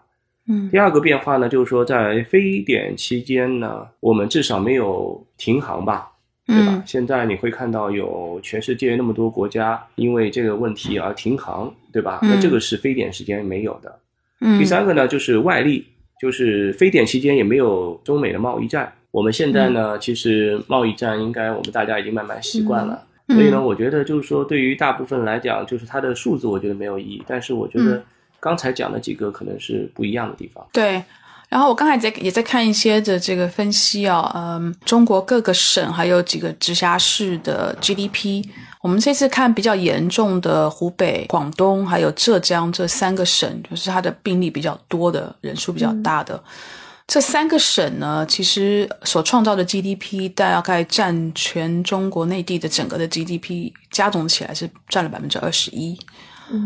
[0.48, 6.10] 嗯，第二个变化呢，就是说在非典期间呢，我们至少没有停航吧，
[6.46, 6.72] 对吧？
[6.76, 12.20] 嗯现在你会看到有全世界那么多国家因为这个问题而停航，对吧？
[12.22, 13.98] 嗯那这个是非典时间没有的。
[14.40, 15.84] 嗯，第三个呢，就是外力，
[16.20, 18.92] 就是非典期间也没有中美的贸易战。
[19.10, 22.94] 我们现在呢，其实贸易战应该我们大家已经慢慢习惯了。
[22.94, 28.02] 嗯所以呢，我觉得就是说，对于大部分来讲，就是它的数字我觉得没有意义，但是我觉得嗯
[28.46, 30.64] 刚才讲的几个可能是不一样的地方。
[30.72, 31.02] 对。
[31.48, 38.44] 然后我刚才在也在看一些的这个分析啊，嗯，中国各个省还有几个直辖市的 GDP，
[38.82, 46.42] 我们这次看比较严重的湖北、广东还有浙江这三个省，就是它的病例比较多的人数比较大的。
[47.06, 55.96] 这三个省呢，其实所创造的 GDP 大概占全中国内地的整个的 GDP 加总起来是占了百分之二十一。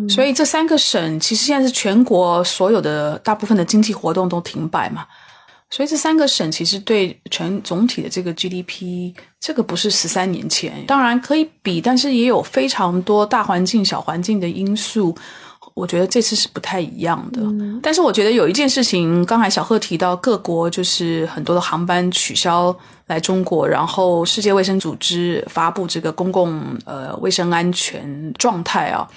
[0.09, 5.07] 所以这三个省其实现在是全国所有的大部分的经济活动都停摆嘛，
[5.71, 15.17] 所以这三个省其实对全总体的这个 GDP，这个不是十三年前，当然可以比，但是也有非常多大环境、小环境的因素。
[15.75, 17.41] 我觉得这次是不太一样的，
[17.81, 22.77] 但是我觉得有一件事情，刚才小贺提到各国就是很多的航班取消
[23.07, 29.09] 来中国，然后世界卫生组织发布这个公共呃卫生安全状态啊，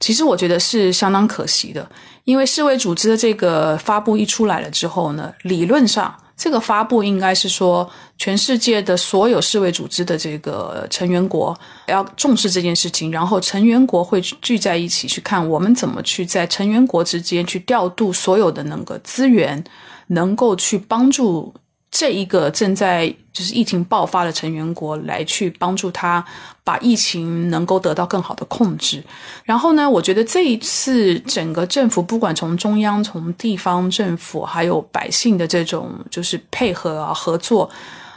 [0.00, 1.88] 其实我觉得是相当可惜的，
[2.24, 11.54] 因为世卫组织的这个发布一出来了之后呢，理论上这个发布应该是说，全世界的所有世卫组织的这个成员国
[11.86, 19.62] 要重视这件事情，然后成员国会聚在一起去看我们怎么去在成员国之间去调度所有的那个资源，
[20.06, 21.52] 能够去帮助。
[21.90, 26.24] 这一个正在就是疫情爆发的成员国来去帮助他
[26.62, 29.02] 把疫情能够得到更好的控制。
[29.44, 37.68] 然后呢，我觉得这一次整个政府，不管从中央、从地方政府，还有百姓的这种就是配合啊、合作，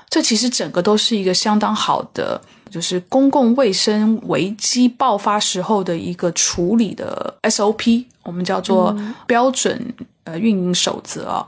[0.07, 8.95] 这其实整个都是一个相当好的，就是公共卫生危机爆发时候的一个处理的 SOP，我们叫做
[9.26, 9.93] 标准
[10.26, 11.43] 呃运营守则。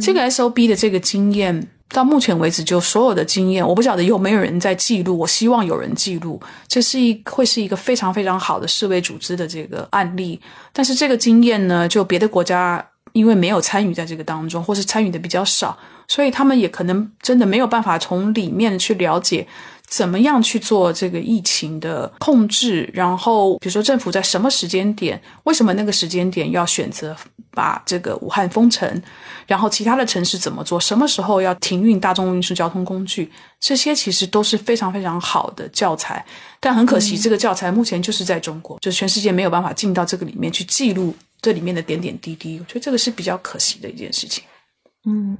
[0.00, 10.40] 这个 S O B 的这个经验，到目前为止就所有的经验，我不晓得有没有人在记录，我希望有人记录，这是一会是一个非常非常好的世卫组织的这个案例。
[10.72, 15.76] 但是这个经验呢，就别的国家因为没有参与在这个当中，或是参与的比较少，
[16.06, 19.46] 所以他们也可能真的没有办法从里面去了解。
[19.88, 22.90] 怎么样去做这个疫情的控制？
[22.92, 27.16] 然后，比如说政府在什么时间点，为什么那个时间点要选择
[27.58, 29.02] 把这个武汉封城？
[29.48, 30.78] 然后其他的城市怎么做？
[30.78, 33.28] 什么时候要停运大众运输交通工具？
[33.58, 36.24] 这些其实都是非常非常好的教材。
[36.60, 42.60] 但很可惜，这个教材目前就是在中国，就是全世界没有办法进到这个里面去记录这里面的点点滴滴。
[42.60, 44.44] 我觉得这个是比较可惜的一件事情。
[45.04, 45.36] 嗯。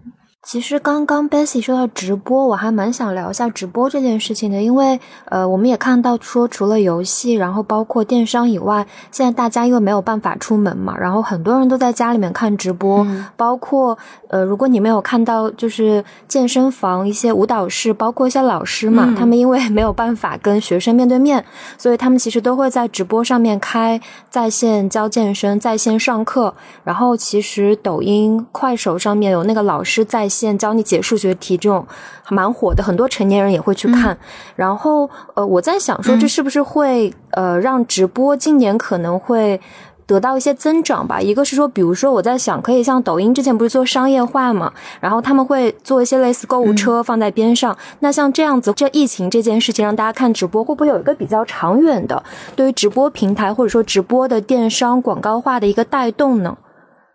[0.46, 21.44] 其实刚刚 Bessy 说到直播，我还蛮想聊一下直播这件事情的，因为呃，我们也看到说，除了游戏，然后包括电商以外，现在大家因为没有办法出门嘛，然后很多人都在家里面看直播，嗯、包括呃，如果你没有看到，就是健身房一些舞蹈室，包括一些老师嘛，嗯、他们因为没有办法跟学生面对面，
[21.76, 31.86] 所以他们其实都会在直播上面开在线教健身、在线上课，然后其实抖音、快手上面有那个老师在线教你解数学题，这种
[32.30, 34.12] 蛮火的，很多成年人也会去看。
[34.14, 34.18] 嗯、
[34.56, 39.60] 然后呃，我在想说，这是不是会、嗯、呃让直播今年可能会
[40.06, 41.20] 得到一些增长吧？
[41.20, 47.74] 一个是说，比如说我在想，可以像抖音之前不是做商业化嘛，然后他们会做一些类似购物车放在边上。
[47.74, 52.22] 嗯、那像这样子，这疫情这件事情让大家看直播，会不会有一个比较长远的
[52.56, 56.56] 对于直播平台或者说直播的电商广告化的一个带动呢？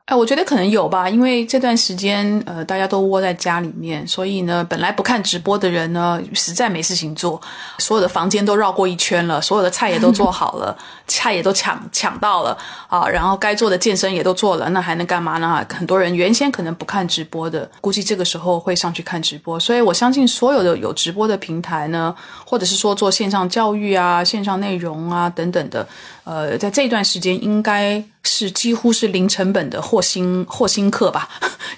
[0.07, 7.41] 哎，我觉得可能有吧，因为这段时间，呃，大家都窝在家里面，所以呢，本来不看直播的人呢，实在没事情做，
[7.77, 10.77] 所有的房间都绕过一圈了，所有的菜也都做好了，
[11.07, 12.57] 菜也都抢抢到了
[12.89, 15.65] 啊，然后该做的健身也都做了，那还能干嘛呢？
[15.69, 22.13] 很多人原先可能不看直播的，估计这个时候会上去看直播，所以我相信所有的有直播的平台呢，
[22.45, 25.87] 或者是说做线上教育啊、线上内容啊等等的，
[26.25, 29.81] 呃，在这段时间应该是几乎是零成本的。
[29.81, 31.29] 霍新霍新课吧，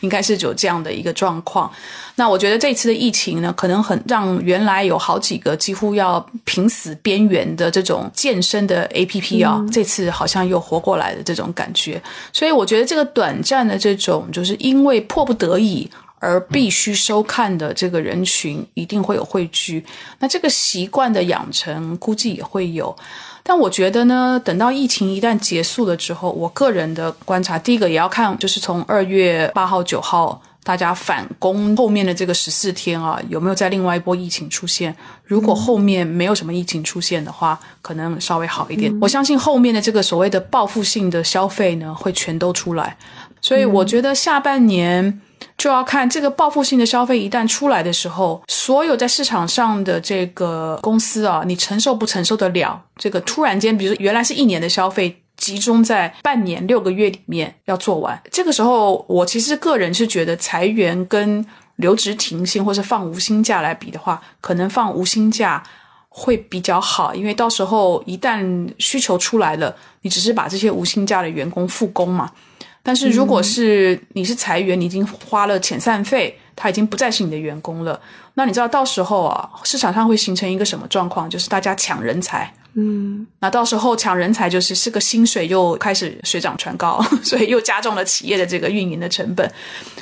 [0.02, 1.72] 应该是有这样的一个状况。
[2.16, 12.02] 那我觉得这次的疫情呢，可能很让原来有好几个几乎要濒死边缘的这种健身的 APP 啊，嗯、这次好像又活过来的这种感觉。
[12.32, 15.90] 所以我觉得这个短暂的这种，就是因为迫不得已。
[16.18, 19.86] 而必须收看的这个人群一定会有汇聚，
[20.18, 22.96] 那这个习惯的养成估计也会有。
[23.48, 34.96] 但我觉得呢，等到疫情一旦结束了之后，我个人的观察，第一个也要看，就是从二月八号、九号大家返工后面的这个十四天啊，有没有在另外一波疫情出现？
[35.24, 38.92] 如果后面没有什么疫情出现的话，可能稍微好一点。
[39.00, 42.98] 我相信后面的这个所谓的报复性的消费呢，会全都出来。
[43.42, 45.22] 所以我觉得下半年。
[45.58, 52.82] 就要看这个报复性的消费一旦出来的时候，所有在市场上的这个公司啊，你承受不承受得了？
[52.98, 61.46] 这个突然间，比如原来是一年的消费，集中在半年六个月里面要做完，这个时候我其实个人是觉得裁员跟
[61.78, 65.62] 留职停薪或是放无薪假来比的话，可能放无薪假
[66.08, 72.32] 会比较好，因为到时候一旦需求出来了，你只是把这些无薪假的员工复工嘛。
[72.88, 78.00] 但是如果是你是裁员，你已经花了遣散费，他已经不再是你的员工了。
[78.36, 81.28] 那你知道到时候啊，市场上会形成一个什么状况？
[81.28, 82.54] 就是大家抢人才。
[82.76, 89.52] 嗯，那到时候抢人才就是是个薪水又开始水涨船高， 所以又加重了企业的这个运营的成本。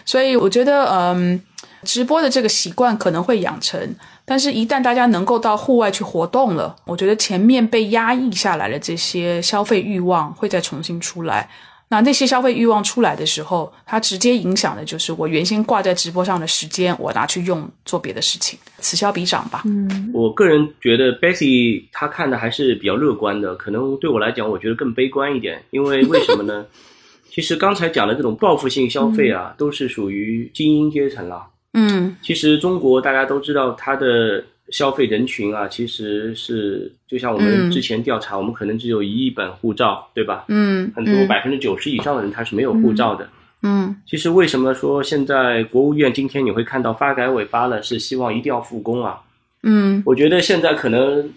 [0.03, 1.41] 所以我觉得，嗯，
[1.83, 3.79] 直播的这个习惯可能会养成，
[4.25, 11.47] 但是一旦大家能够到户外去活动了，我觉得前面被压抑下来的这些消费欲望会再重新出来。
[11.93, 19.61] 那那些消费欲望出来的时候，它直接影响的就是我原先挂在直播上的时间，我拿去用做别的事情，此消彼长吧。
[19.65, 25.63] 嗯，我个人觉得 Betty 她看的还是比较乐观的，可能对我来讲，我觉得更悲观一点。
[25.69, 26.65] 因为为什么呢？
[27.29, 31.43] 其实刚才讲的这种报复性消费啊，都是属于精英阶层了。
[31.73, 40.45] 嗯，其实中国大家都知道，它的消费人群啊，其实是就像我们之前调查，我们可能只有一亿本护照，对吧？
[40.47, 43.27] 嗯，很多百分之九十以上的人他是没有护照的。
[43.61, 49.21] 嗯，其实为什么说现在国务院今天你会看到发改委发了，是希望一定要复工啊？
[49.63, 51.29] 嗯，我觉得现在可能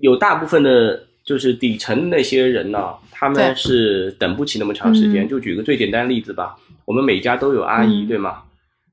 [0.00, 5.24] 有大部分的，就是底层那些人呢，他们是等不起那么长时间。
[5.24, 6.54] 嗯就举个最简单的例子吧，
[6.84, 8.42] 我们每家都有阿姨，嗯对吗？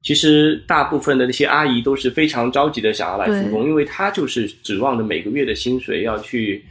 [0.03, 6.65] 其实大部分的那些阿姨都是非常着急的想要来复工，因为她就是指望着每个月的薪水要去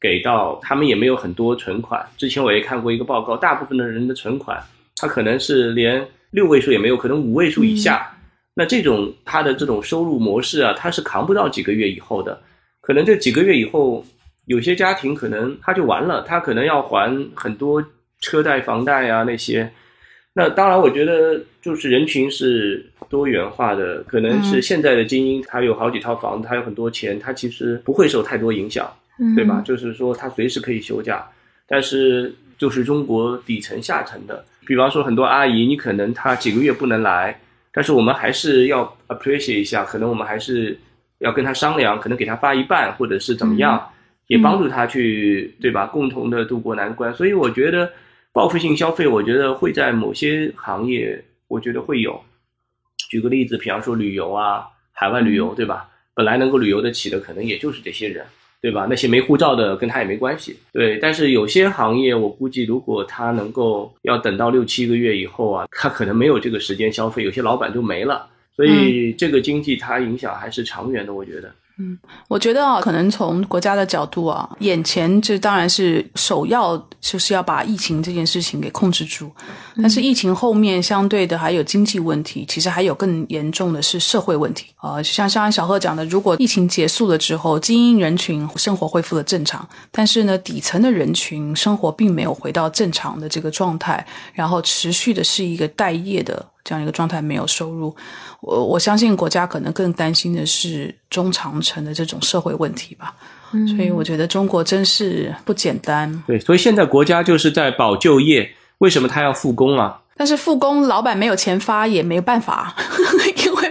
[0.00, 2.04] 给到，他们也没有很多存款。
[2.18, 4.60] 之前我也看过一个报告，大部分的人的存款，
[4.96, 8.18] 他可能是连六位数也没有，可能五位数以下。
[8.54, 12.42] 那这种他的这种收入模式啊，他是扛不到几个月以后的，
[12.80, 14.04] 可能这几个月以后，
[14.46, 17.84] 有些家庭可能他就完了，他可能要还很多
[18.20, 19.72] 车贷、房贷啊那些。
[20.34, 28.90] 那当然，我觉得就是人群是多元化的，可能是现在的精英，他有好几套房子，他有很多钱，他其实不会受太多影响，
[29.36, 29.60] 对吧？
[29.64, 31.22] 就是说他随时可以休假，
[31.66, 37.38] 但是就是中国底层下层的，比方说很多阿姨，你可能她几个月不能来，
[37.70, 40.78] 但是我们还是要 appreciate 一下，可能我们还是
[41.18, 43.86] 要跟她商量，可能给她发一半，或者是怎么样，
[44.28, 45.86] 也帮助她去，对吧？
[45.86, 47.12] 共同的渡过难关。
[47.14, 47.90] 所以我觉得
[48.32, 52.20] 报复性消费，我觉得会在某些行业，我觉得会有。
[53.10, 55.88] 举个例子，比方说旅游啊，海外旅游，对吧？
[56.14, 58.24] 本来能够旅游得起的，可能也就是这些人。
[58.62, 58.86] 对吧？
[58.88, 60.56] 那些没护照的跟他也没关系。
[60.72, 68.24] 对，但是有些行业，我估计如果他能够要等到六七个月以后啊，他可能没有这个时间消费，有些老板就没了。
[68.54, 71.52] 所以这个经济它影响还是长远的，我觉得。
[72.28, 79.30] 我觉得啊，可能从国家的角度啊，眼前这当然是首要，就是要把疫情这件事情给控制住。
[79.76, 84.66] 但是疫情后面相对的还有经济问题，其实还有更严重的是社会问题。
[84.82, 97.94] 呃，像像小贺讲的，如果疫情结束了之后，精英人群生活恢复了正常，但是呢，底层的人群生活并没有回到正常的这个状态，然后持续的是一个待业的这样一个状态，没有收入。
[98.40, 103.14] 我我相信国家可能更担心的是中长程的这种社会问题吧。
[103.76, 106.22] 所以我觉得中国真是不简单。
[106.26, 110.00] 对，所以现在国家就是在保就业，为什么他要复工啊？
[110.16, 112.74] 但是复工老板没有钱发也没有办法，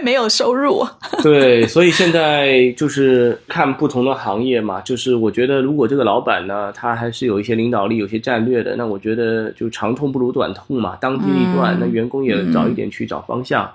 [0.02, 0.86] 没有收入。
[1.22, 13.70] 对，所以现在就是看不同的行业嘛，就是我觉得如果这个老板呢，他还是有一些领导力、有些战略的，那我觉得就长痛不如短痛嘛，当机立断，那员工也早一点去找方向。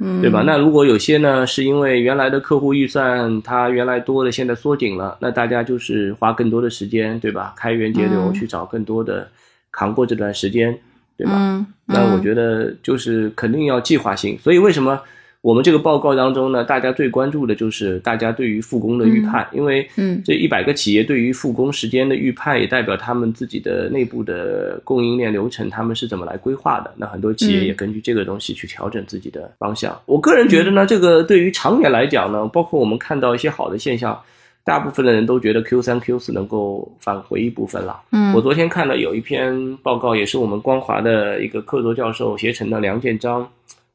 [0.00, 0.44] 嗯，对吧？
[0.46, 7.52] 那如果有些呢，是因为原来的客户预算它原来多的，现在缩紧了，那大家就是花更多的时间，对吧？
[7.56, 9.26] 开源节流嗯去找更多的
[9.72, 10.72] 扛过这段时间，
[11.16, 11.32] 对吧？
[11.36, 14.38] 嗯，那我觉得就是肯定要计划性。
[14.38, 15.00] 所以为什么
[15.48, 26.92] 我们这个报告当中呢，大家最关注的就是大家对于复工的预判，因为嗯这一百个企业对于复工时间的预判，也代表他们自己的内部的供应链流程，他们是怎么来规划的。
[26.98, 29.98] 那很多企业也根据这个东西去调整自己的方向。
[30.04, 34.20] 我个人觉得呢，这个对于长远来讲呢，包括我们看到一些好的现象。
[34.64, 38.02] 大部分的人都觉得 Q 三、Q 四能够返回一部分了。
[38.12, 43.48] 嗯我昨天看了有一篇报告，也是我们光华的一个客座教授携程的梁建章，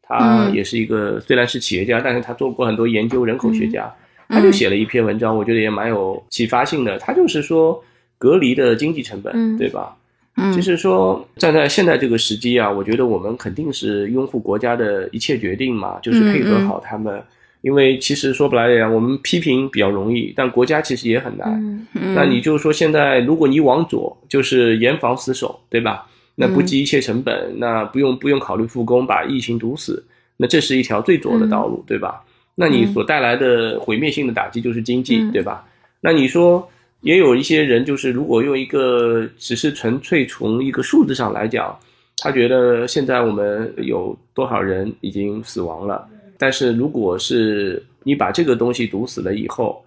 [0.04, 3.92] 他也是一个虽然是企业家，但是他做过很多研究，人口学家，
[4.30, 7.00] 他就写了一篇文章，我觉得也蛮有启发性的。
[7.00, 7.84] 他就是说
[8.18, 9.96] 隔离的经济成本，对吧？
[10.36, 17.22] 嗯，就是说站在现在这个时机啊，我觉得我们肯定是拥护国家的一切决定嘛，就是配合好他们。
[17.62, 21.88] 因为其实说不来呀，我们批评比较容易，但国家其实也很难。
[21.94, 26.06] 那你就说现在，如果你往左，就是严防死守，对吧？
[26.36, 30.04] 那不计一切成本，那不用不用考虑复工，把疫情堵死，
[30.38, 32.24] 那这是一条最左的道路，对吧？
[32.56, 35.66] 那你所带来的毁灭性的打击就是经济，对吧？
[36.02, 36.68] 那你说
[37.02, 41.78] 也有一些人，就是如果用一个只是纯粹从一个数字上来讲，
[42.18, 46.08] 他觉得现在我们有多少人已经死亡了。
[46.38, 49.84] 但是，如果是你把这个东西堵死了以后，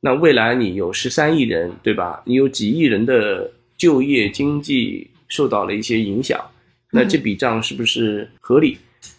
[0.00, 2.22] 那未来你有十三亿人，对吧？
[2.26, 6.40] 你有几亿人的就业经济受到了一些影响，
[6.92, 8.78] 那这笔账是不是合理？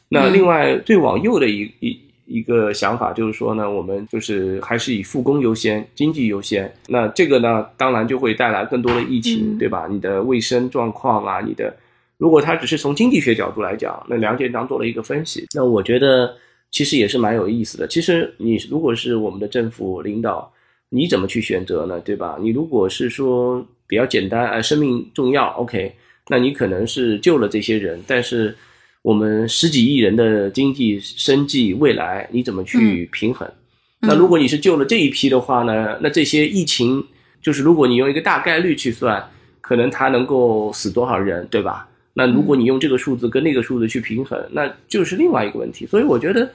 [0.10, 6.72] 那另外，最往右的一一一个想法就是说呢，我们就是还是以复工优先，经济优先。
[6.88, 9.88] 那这个呢，当然就会带来更多的疫情，对吧？
[9.90, 11.76] 你的卫生状况啊，你的，
[12.18, 16.34] 如果他只是从经济学角度来讲，那梁建章做了一个分析，那我觉得。
[16.72, 17.88] 其实也是蛮有意思的。
[17.88, 20.52] 其实你如果是我们的政府领导，
[20.90, 22.00] 你怎么去选择呢？
[22.00, 22.38] 对吧？
[22.40, 25.94] 你如果是说比较简单，啊，生命重要，OK，
[26.30, 28.56] 那你可能是救了这些人，但是
[29.02, 33.50] 我们十几亿人的经济生计未来你怎么去平衡？
[34.02, 35.98] 那如果你是救了这一批的话呢？
[36.02, 37.04] 那这些疫情
[37.42, 39.24] 就是如果你用一个大概率去算，
[39.62, 41.88] 可能它能够死多少人，对吧？
[42.14, 45.86] 那如果你用这个数字跟那个数字去平衡，那就是另外一个问题。
[45.86, 46.50] 所以我觉得，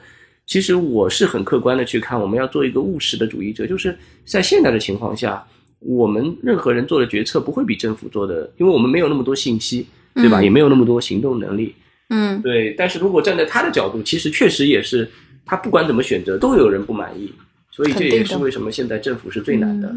[0.51, 5.41] 其实我是很客观的去看，我们要做一个务实的主义者，就是在现在的情况下，
[5.79, 10.43] 我们任何人做的决策不会比政府做的，因为我们没有那么多信息，对吧？
[10.43, 11.73] 也没有那么多行动能力。
[12.09, 12.75] 嗯，对。
[12.77, 15.09] 但是如果站在他的角度，其实确实也是，
[15.45, 17.31] 他不管怎么选择，都有人不满意。
[17.71, 19.89] 所以这也是为什么现在政府是最难的。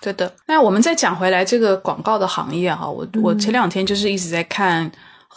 [0.00, 0.32] 对的。
[0.46, 4.90] 那我们再讲回来这个广告的行业哈，我我前两天就是一直在看。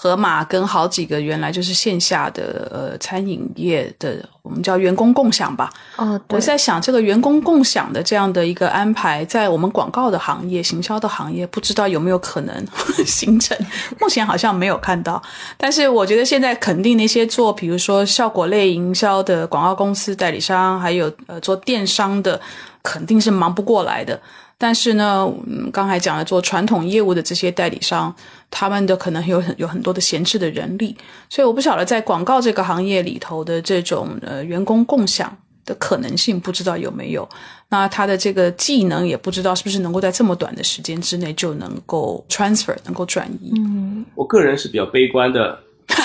[0.03, 5.69] 盒马跟好几个原来就是线下的呃餐饮业的，我们叫员工共享吧。
[5.95, 12.65] 哦，我在想这个员工共享的这样的一个安排，在我们广告的行业、行销的行业，不知道有没有可能
[13.05, 13.55] 形成？
[13.99, 15.21] 目前好像没有看到。
[15.55, 22.41] 但是我觉得现在肯定那些做，比如说效果类营销的广告公司、代理商，还有呃做电商的，
[22.81, 24.19] 肯定是忙不过来的。
[24.57, 28.15] 但是呢，嗯，刚才讲了做传统业务的这些代理商，
[28.51, 30.95] 他们的可能有很有很多的闲置的人力，
[31.29, 35.35] 所以我不晓得在广告这个行业里头的这种呃员工共享
[35.65, 37.27] 的可能性，不知道有没有。
[37.69, 43.53] 那他的这个技能也不知道是不是能够在这么短的时间之内就能够 transfer 能够转移。
[43.55, 45.57] 嗯，我个人是比较悲观的。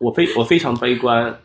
[0.00, 1.36] 我非我非常悲观，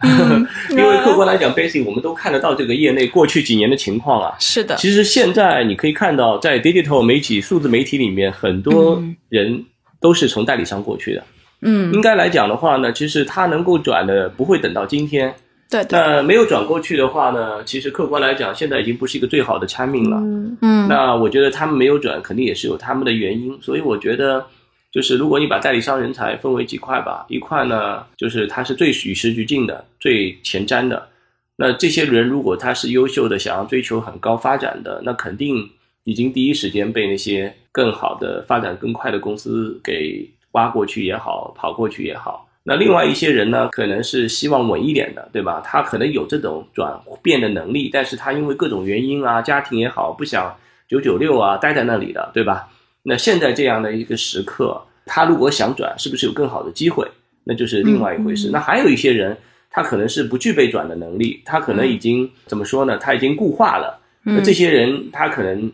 [0.69, 4.35] 因为客观来讲，basic 我们都看得到这个业内过去几年的情况啊。
[4.39, 9.65] 是的，其实现在你可以看到，在 digital 媒体、数字媒体里面，很多人
[10.03, 11.23] 都是从代理商过去的。
[11.61, 15.33] 嗯，应该来讲的话呢，其实他能够转的不会等到今天。
[15.69, 20.17] 对，那没有转过去的话呢，其实客观来讲，现在已经不是一个最好的产品了。
[20.61, 23.57] 嗯，那我觉得他们没有转，肯定也是有他们的原因。
[23.61, 24.45] 所以我觉得。
[24.93, 31.07] 就是如果你把代理商人才分为几块吧，一块呢，就是他是最与时俱进的、最前瞻的。
[31.55, 35.67] 那这些人如果他是优秀的，想要追求很高发展的，那肯定
[36.03, 42.47] 已经第一时间被那些更好的、发展更快的公司给挖过去也好，跑过去也好。
[42.63, 45.61] 那另外一些人呢，可能是希望稳一点的，对吧？
[45.65, 50.55] 他可能有这种转变的能力，但是他因为各种原因啊，家庭也好，不想
[50.87, 52.69] 九九六啊，待在那里的，对吧？
[53.01, 57.05] 那现在这样的一个时刻，他如果想转，是不是有更好的机会？
[57.43, 58.49] 那就是另外一回事。
[58.49, 59.37] 那还有一些人，
[59.69, 62.97] 他可能是不具备转的能力，他可能已经怎么说呢？
[62.97, 63.99] 他已经固化了。
[64.21, 65.69] 那这些人，他可能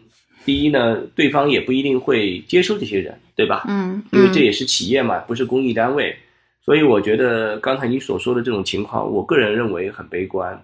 [0.50, 3.66] 第一呢，对方也不一定会接收这些人，对吧？
[3.68, 6.18] 嗯，因为这也是企业嘛，不是公益单位。
[6.66, 10.60] 所以我觉得刚才你所说的这种情况，我个人认为很悲观。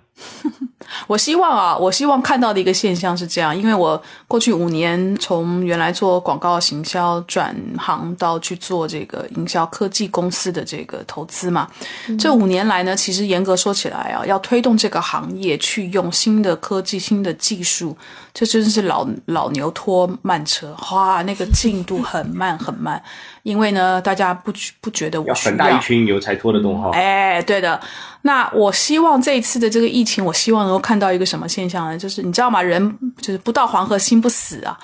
[1.07, 11.67] 我希望啊，我希望看到的一个现象是这样，因为我过去五年从原来做广告行销转行到去做这个营销科技公司的这个投资嘛，
[12.19, 17.97] 这五年来呢，其实严格说起来啊，要推动这个行业去用新的科技、新的技术，
[18.37, 23.01] 这真是老老牛拖慢车，哇，那个进度很慢很慢。
[23.43, 26.89] 因为呢，大家不不觉得我需要很大一群牛才拖得动哈。
[26.91, 27.79] 哎，对的。
[28.23, 31.97] 那我希望这一次的这个疫情，我希望能够看到一个什么现象呢？
[31.97, 32.61] 就是你知道吗？
[32.61, 34.77] 人就是不到黄河心不死啊。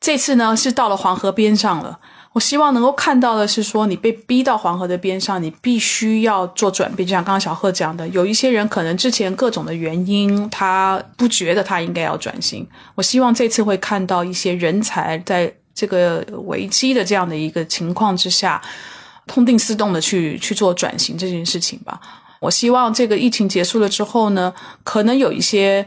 [0.00, 1.98] 这次呢是到了黄河边上了。
[2.38, 7.04] 我希望能够看到的是说，你被逼到黄河的边上，你必须要做转变。
[7.04, 12.64] 就像刚刚小贺讲的，有一些人可能之前各种的原因，他不觉得他应该要转型。
[12.94, 18.62] 我希望这次会看到一些人才在这个危机的这样的一个情况之下，
[19.26, 22.00] 痛定思痛的去去做转型这件事情吧。
[22.38, 25.84] 我希望这个疫情结束了之后呢，可能有一些。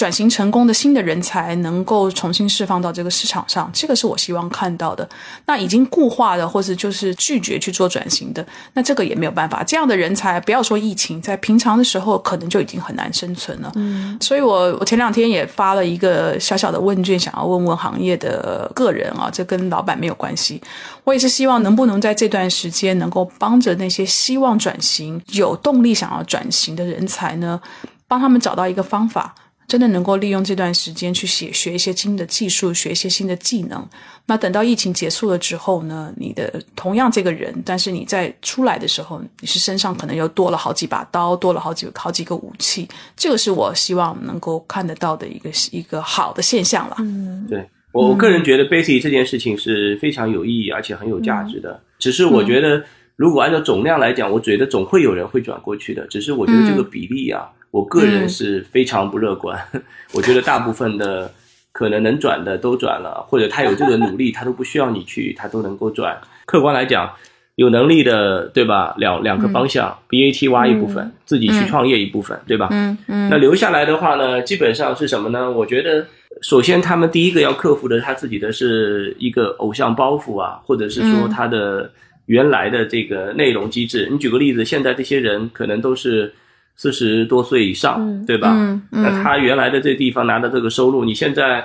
[0.00, 5.06] 转型成功的新的人才能够重新释放到这个市场上，这个是我希望看到的。
[5.44, 8.42] 那已经固化的或者就是拒绝去做转型的，
[8.72, 9.62] 那这个也没有办法。
[9.62, 13.70] 这样的人才，不要说疫情，在平常的时候可能就已经很难生存了。
[13.74, 20.62] 嗯，所以我我前两天也发了一个小小的问卷，想要问问行业的个人啊，这跟老板没有关系。
[21.04, 27.60] 我也是希望能不能在这段时间能够帮着那些希望转型、有动力想要转型的人才呢，
[28.08, 29.34] 帮他们找到一个方法。
[29.70, 33.88] 真的能够利用这段时间去写学一些新的技术，学一些新的技能。
[34.26, 36.12] 那等到疫情结束了之后呢？
[36.16, 42.88] 你的同样这个人，但是你在出来的时候，你是身上可能又多了好几把刀，多了好几好几个武器。
[43.16, 46.96] 这个是我希望能够看得到的一个一个好的现象了。
[46.98, 51.80] 嗯，对我我个人觉得 b a s i c 这件事情是非常有意义而且很有价值的。
[52.00, 52.82] 只是我觉得，
[53.14, 56.04] 如果按照总量来讲，我觉得总会有人会转过去的。
[56.08, 57.48] 只是我觉得这个比例啊。
[57.70, 59.56] 我个人是非常不乐观，
[60.12, 61.32] 我觉得大部分的
[61.70, 66.18] 可能能转的都转了，或者他有这个努力，他都不需要你去，他都能够转。
[66.46, 67.08] 客观来讲，
[67.54, 68.92] 有能力的，对吧？
[68.98, 72.66] 两两个方向，B A T 挖一部分，自己去创业一部分，对吧？
[72.72, 73.28] 嗯嗯。
[73.30, 75.48] 那留下来的话呢，基本上是什么呢？
[75.48, 76.04] 我觉得，
[76.42, 81.88] 首先他们第一个要克服的，他自己的是一个偶像包袱啊，或者是说他的
[82.26, 84.08] 原来的这个内容机制。
[84.10, 86.34] 你举个例子，现在这些人可能都是。
[86.80, 88.56] 四十多岁以上，对吧？
[88.88, 91.62] 那他原来的这地方拿的这个收入，你现在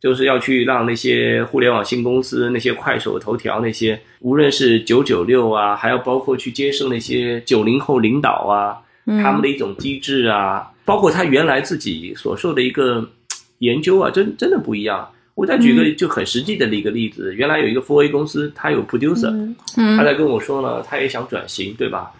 [0.00, 8.82] 就是要去让那些互联网新公司、那些快手、头条那些，无论是九九六啊，还要包括去接受那些九零后领导啊，
[9.22, 13.08] 他们的一种机制啊，包括他原来自己所受的一个
[13.58, 15.08] 研究啊，真真的不一样。
[15.36, 19.54] 我再举个就很实际的一个例子，原来有一个 Four A 公司，他有 producer，
[19.96, 22.10] 他在跟我说呢，他也想转型，对吧？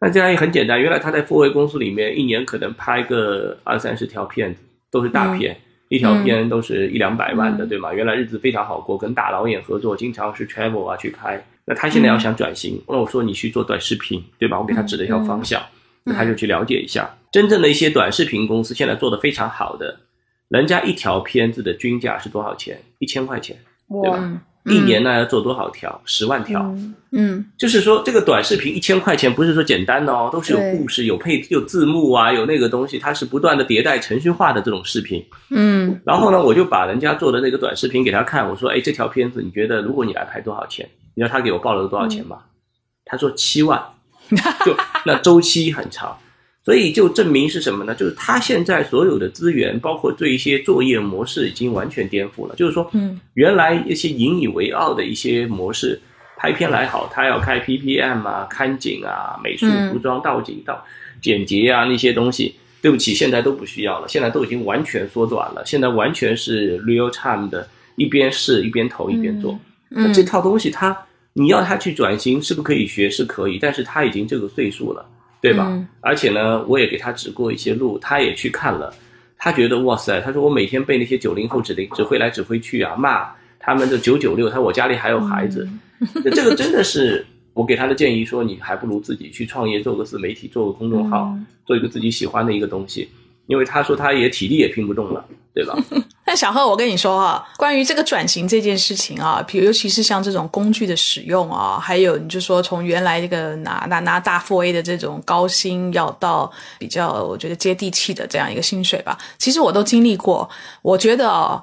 [0.00, 5.54] 那这样也很简单，原来他在富威公司里面一年可能拍个二三十条片子，都是大片，
[5.90, 7.92] 一条片都是一两百万的，对吗？
[7.92, 11.44] 原来日子非常好过，跟大导演合作，经常是 travel 啊去拍。
[11.66, 14.58] 那他现在要想转型，那我说你去做短视频，对吧？
[14.58, 15.62] 我给他指了一条方向，
[16.04, 20.00] 那他就去了解一下，真正的一些短视频公司现在做的非常好的，
[20.48, 22.80] 人家一条片子的均价是多少钱？
[22.98, 23.56] 一千块钱，
[24.02, 24.42] 对吧？
[24.64, 26.00] 一年呢要做多少条？
[26.04, 26.74] 十万条。
[27.12, 35.24] 嗯，就是说这个短视频一千块钱不是说简单的哦，都是有故事、有配、有字幕啊，有那个东西，它是不断的迭代、程序化的这种视频。
[35.50, 42.38] 嗯，然后呢，我就把人家做的那个短视频给他看，我说：“哎，这条片子你觉得如果你来拍多少钱？”你知道他给我报了多少钱吗？
[43.04, 43.82] 他说七万，
[44.64, 46.16] 就那周期很长。
[46.70, 47.92] 所以就证明是什么呢？
[47.96, 52.54] 就是他现在所有的资源，包括对一些作业模式，已经完全颠覆了。
[52.54, 56.00] 就是说，嗯，原来一些引以为傲的一些模式，
[56.36, 60.80] 拍片来好，他要开 PPM 啊、看景啊、美术、服装、道景、到
[61.20, 64.06] 剪辑啊那些东西，对不起，现在都不需要了。
[64.06, 65.64] 现在都已经完全缩短了。
[65.66, 67.66] 现在完全是 real time 的，
[67.96, 69.58] 一边试一边投一边做。
[69.88, 70.96] 那这套东西，他
[71.32, 73.10] 你要他去转型，是不是可以学？
[73.10, 75.04] 是可以，但是他已经这个岁数了。
[75.40, 75.86] 对吧？
[76.00, 78.92] 而且呢，我也给他指过一些路，他也去看了，
[79.38, 83.26] 他觉得哇塞，他说我每天被那些九零后指令指挥来指挥去啊，骂
[83.58, 85.68] 他们的九九六，他说我家里还有孩子，
[86.32, 87.24] 这个真的是
[87.54, 91.34] 我给他的建议，说你还不如自己去创业，做个自媒体，做个公众号，
[91.64, 93.08] 做一个自己喜欢的一个东西。
[93.46, 95.76] 因为他说他也体力也拼不动了，对吧？
[96.30, 110.48] 那小贺，我跟你说哈，关于这个转型这件事情啊，比如尤其是像这种工具的使用啊，还有你就说从原来这个拿拿拿大富 A 的这种高薪，要到比较我觉得接地气的这样一个薪水吧，其实我都经历过，
[110.82, 111.60] 我觉得。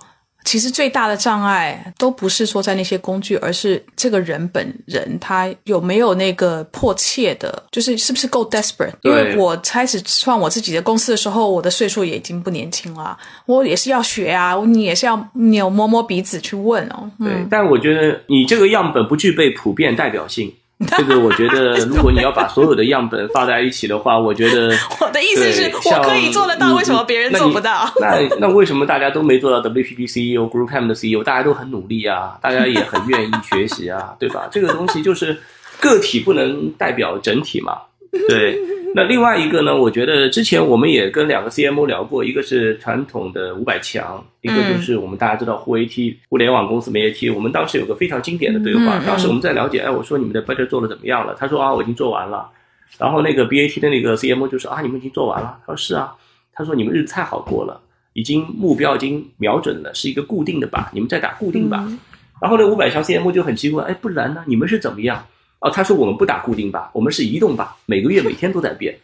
[0.48, 8.94] 其实最大的障碍都不是说在那些工具，而是这个人本人他有没有那个迫切的，就是是不是够 desperate。
[9.02, 17.12] 因为我开始创我自己的公司的时候，我的岁数也已经不年轻了，我也是要学啊，你也是要你有摸摸鼻子去问哦。
[17.20, 20.54] 对，但我觉得你这个样本不具备普遍代表性。
[20.96, 24.72] 这个我觉得，如果你要把所有的样本放在一起的话，我觉得
[25.02, 27.92] 我的意思是我可以做得到，为什么别人做不到？
[28.00, 31.24] 那那为什么大家都没做到 WPP CEO、GroupM 的 CEO？
[31.24, 34.48] 大家都很努力啊，大家也很愿意学习啊，对吧？
[34.52, 35.36] 这个东西就是
[35.80, 37.78] 个体不能代表整体嘛。
[38.30, 38.58] 对，
[38.96, 39.76] 那另外一个呢？
[39.76, 47.34] 我觉得之前我们也跟两个 CMO 聊过，一个是传统的五百强，一个就是我们大家知道互 AT 互联网公司没 AT。
[47.34, 51.36] 我们当时有个非常经典的对话，当时我们在了解，哎，我说你们的 budget 做的怎么样了？
[51.38, 52.50] 他说啊，我已经做完了。
[52.98, 55.60] 然后那个 BAT 的那个 CMO 就说啊，你们已经做完了。
[55.66, 56.14] 他说是啊，
[56.54, 57.80] 他说你们日子太好过了，
[58.14, 61.78] 已经目标已经瞄准了，是一个固定的靶，你们在打固定靶。
[62.42, 64.44] 然后那五百强 CMO 就很奇怪，哎，不然呢？
[64.48, 65.26] 你们是怎么样？
[65.60, 68.96] 哦，他说我们不打固定靶，我们是移动靶，每个月每天都在变。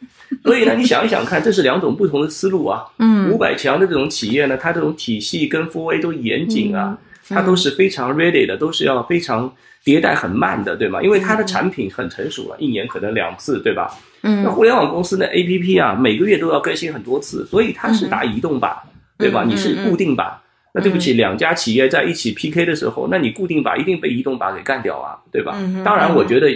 [0.44, 2.86] 所以呢，你想一想看，这是两种不同的思路啊。
[3.00, 6.98] 嗯，五百强的这种企业呢，它这种体系跟 Four A 都严谨啊，
[7.28, 9.52] 它都是非常 ready 的，都是要非常
[9.84, 11.02] 迭代很慢的，对吗？
[11.02, 13.90] 因为它的产品很成熟了，一年可能两次，对吧？
[14.22, 18.76] 嗯，那互联网公司的 A P P 啊，每个月都要更新很多次，所以它是打移动靶，
[19.18, 19.44] 对吧？
[19.44, 20.32] 你是固定靶。
[20.74, 25.54] 那对不起，两家企业在一起 PK 的时候，那你固定把一定被移动把给干掉啊，对吧？
[25.86, 26.50] 当然，我觉得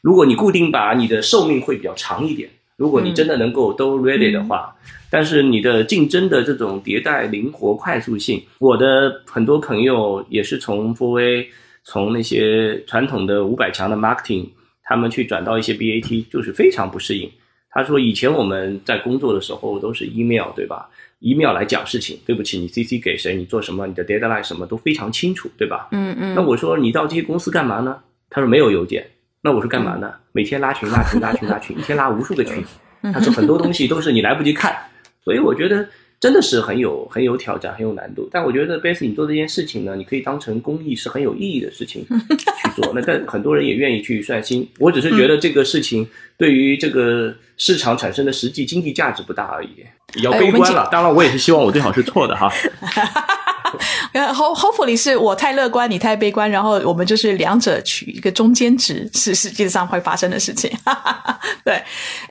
[0.00, 2.50] 如果你固定把你的寿命会比较长一点。
[2.76, 4.74] 如果你真的能够都 ready 的话，
[5.10, 11.46] 但是你的竞争的这种迭代灵活快速性，我的很多朋友也是从 Four A
[11.84, 14.48] 从那些传统的五百强的 marketing，
[14.82, 17.30] 他们去转到一些 BAT，就是非常不适应。
[17.70, 20.88] 他说以前我们在工作的时候都是 email，对吧？
[21.20, 25.88] 一秒来讲事情，对不起，你 CC 给谁，你做什么，你的 deadline 什么都非常清楚，对吧？
[25.92, 26.34] 嗯嗯。
[26.34, 27.96] 那我说你到这些公司干嘛呢？
[28.28, 29.06] 他说没有邮件。
[29.42, 30.12] 那我说干嘛呢？
[30.32, 32.64] 每天拉群拉群拉群拉群， 一天拉无数个群。
[33.12, 34.76] 他说很多东西都是你来不及看，
[35.24, 35.88] 所以我觉得。
[36.20, 38.28] 真的是很有很有挑战，很有难度。
[38.30, 42.92] 但我觉得贝斯你做这件事情呢，你可以当成公益，是很有意义的事情去做。
[42.94, 44.68] 那但很多人也愿意去算心。
[44.78, 46.06] 我只是觉得这个事情
[46.36, 49.70] 对于这个市场产生的实际经济价值不大而已。
[50.12, 50.88] 比较悲观了。
[50.92, 52.52] 当然，我也是希望我最好是错的哈。
[54.12, 60.70] Hopefully 是我太乐观，你太悲观，然后我们就是两者取一个中间值，是实际上会发生的事情。
[61.64, 61.82] 对，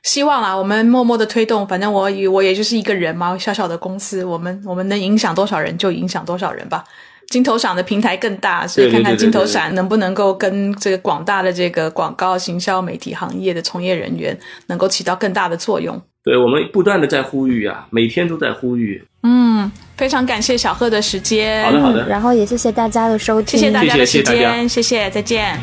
[0.04, 6.84] 希望啊，我们默默的推动，反正我我也就是一个人嘛，小小的公司，我们我们能影响多少人就影响多少人吧。
[7.28, 14.36] 金头赏的平台更大，所以看看金头赏能不能够跟这个广大的这个广告行销媒体行业的从业人员
[14.66, 16.02] 能够起到更大的作用。
[16.24, 19.04] 对我们不断的在呼吁啊，每天都在呼吁。
[19.22, 21.62] 嗯，非常感谢小贺的时间。
[21.66, 25.60] 好的好的，然后也谢谢大家的收听，谢谢大家的时间，谢谢，再见。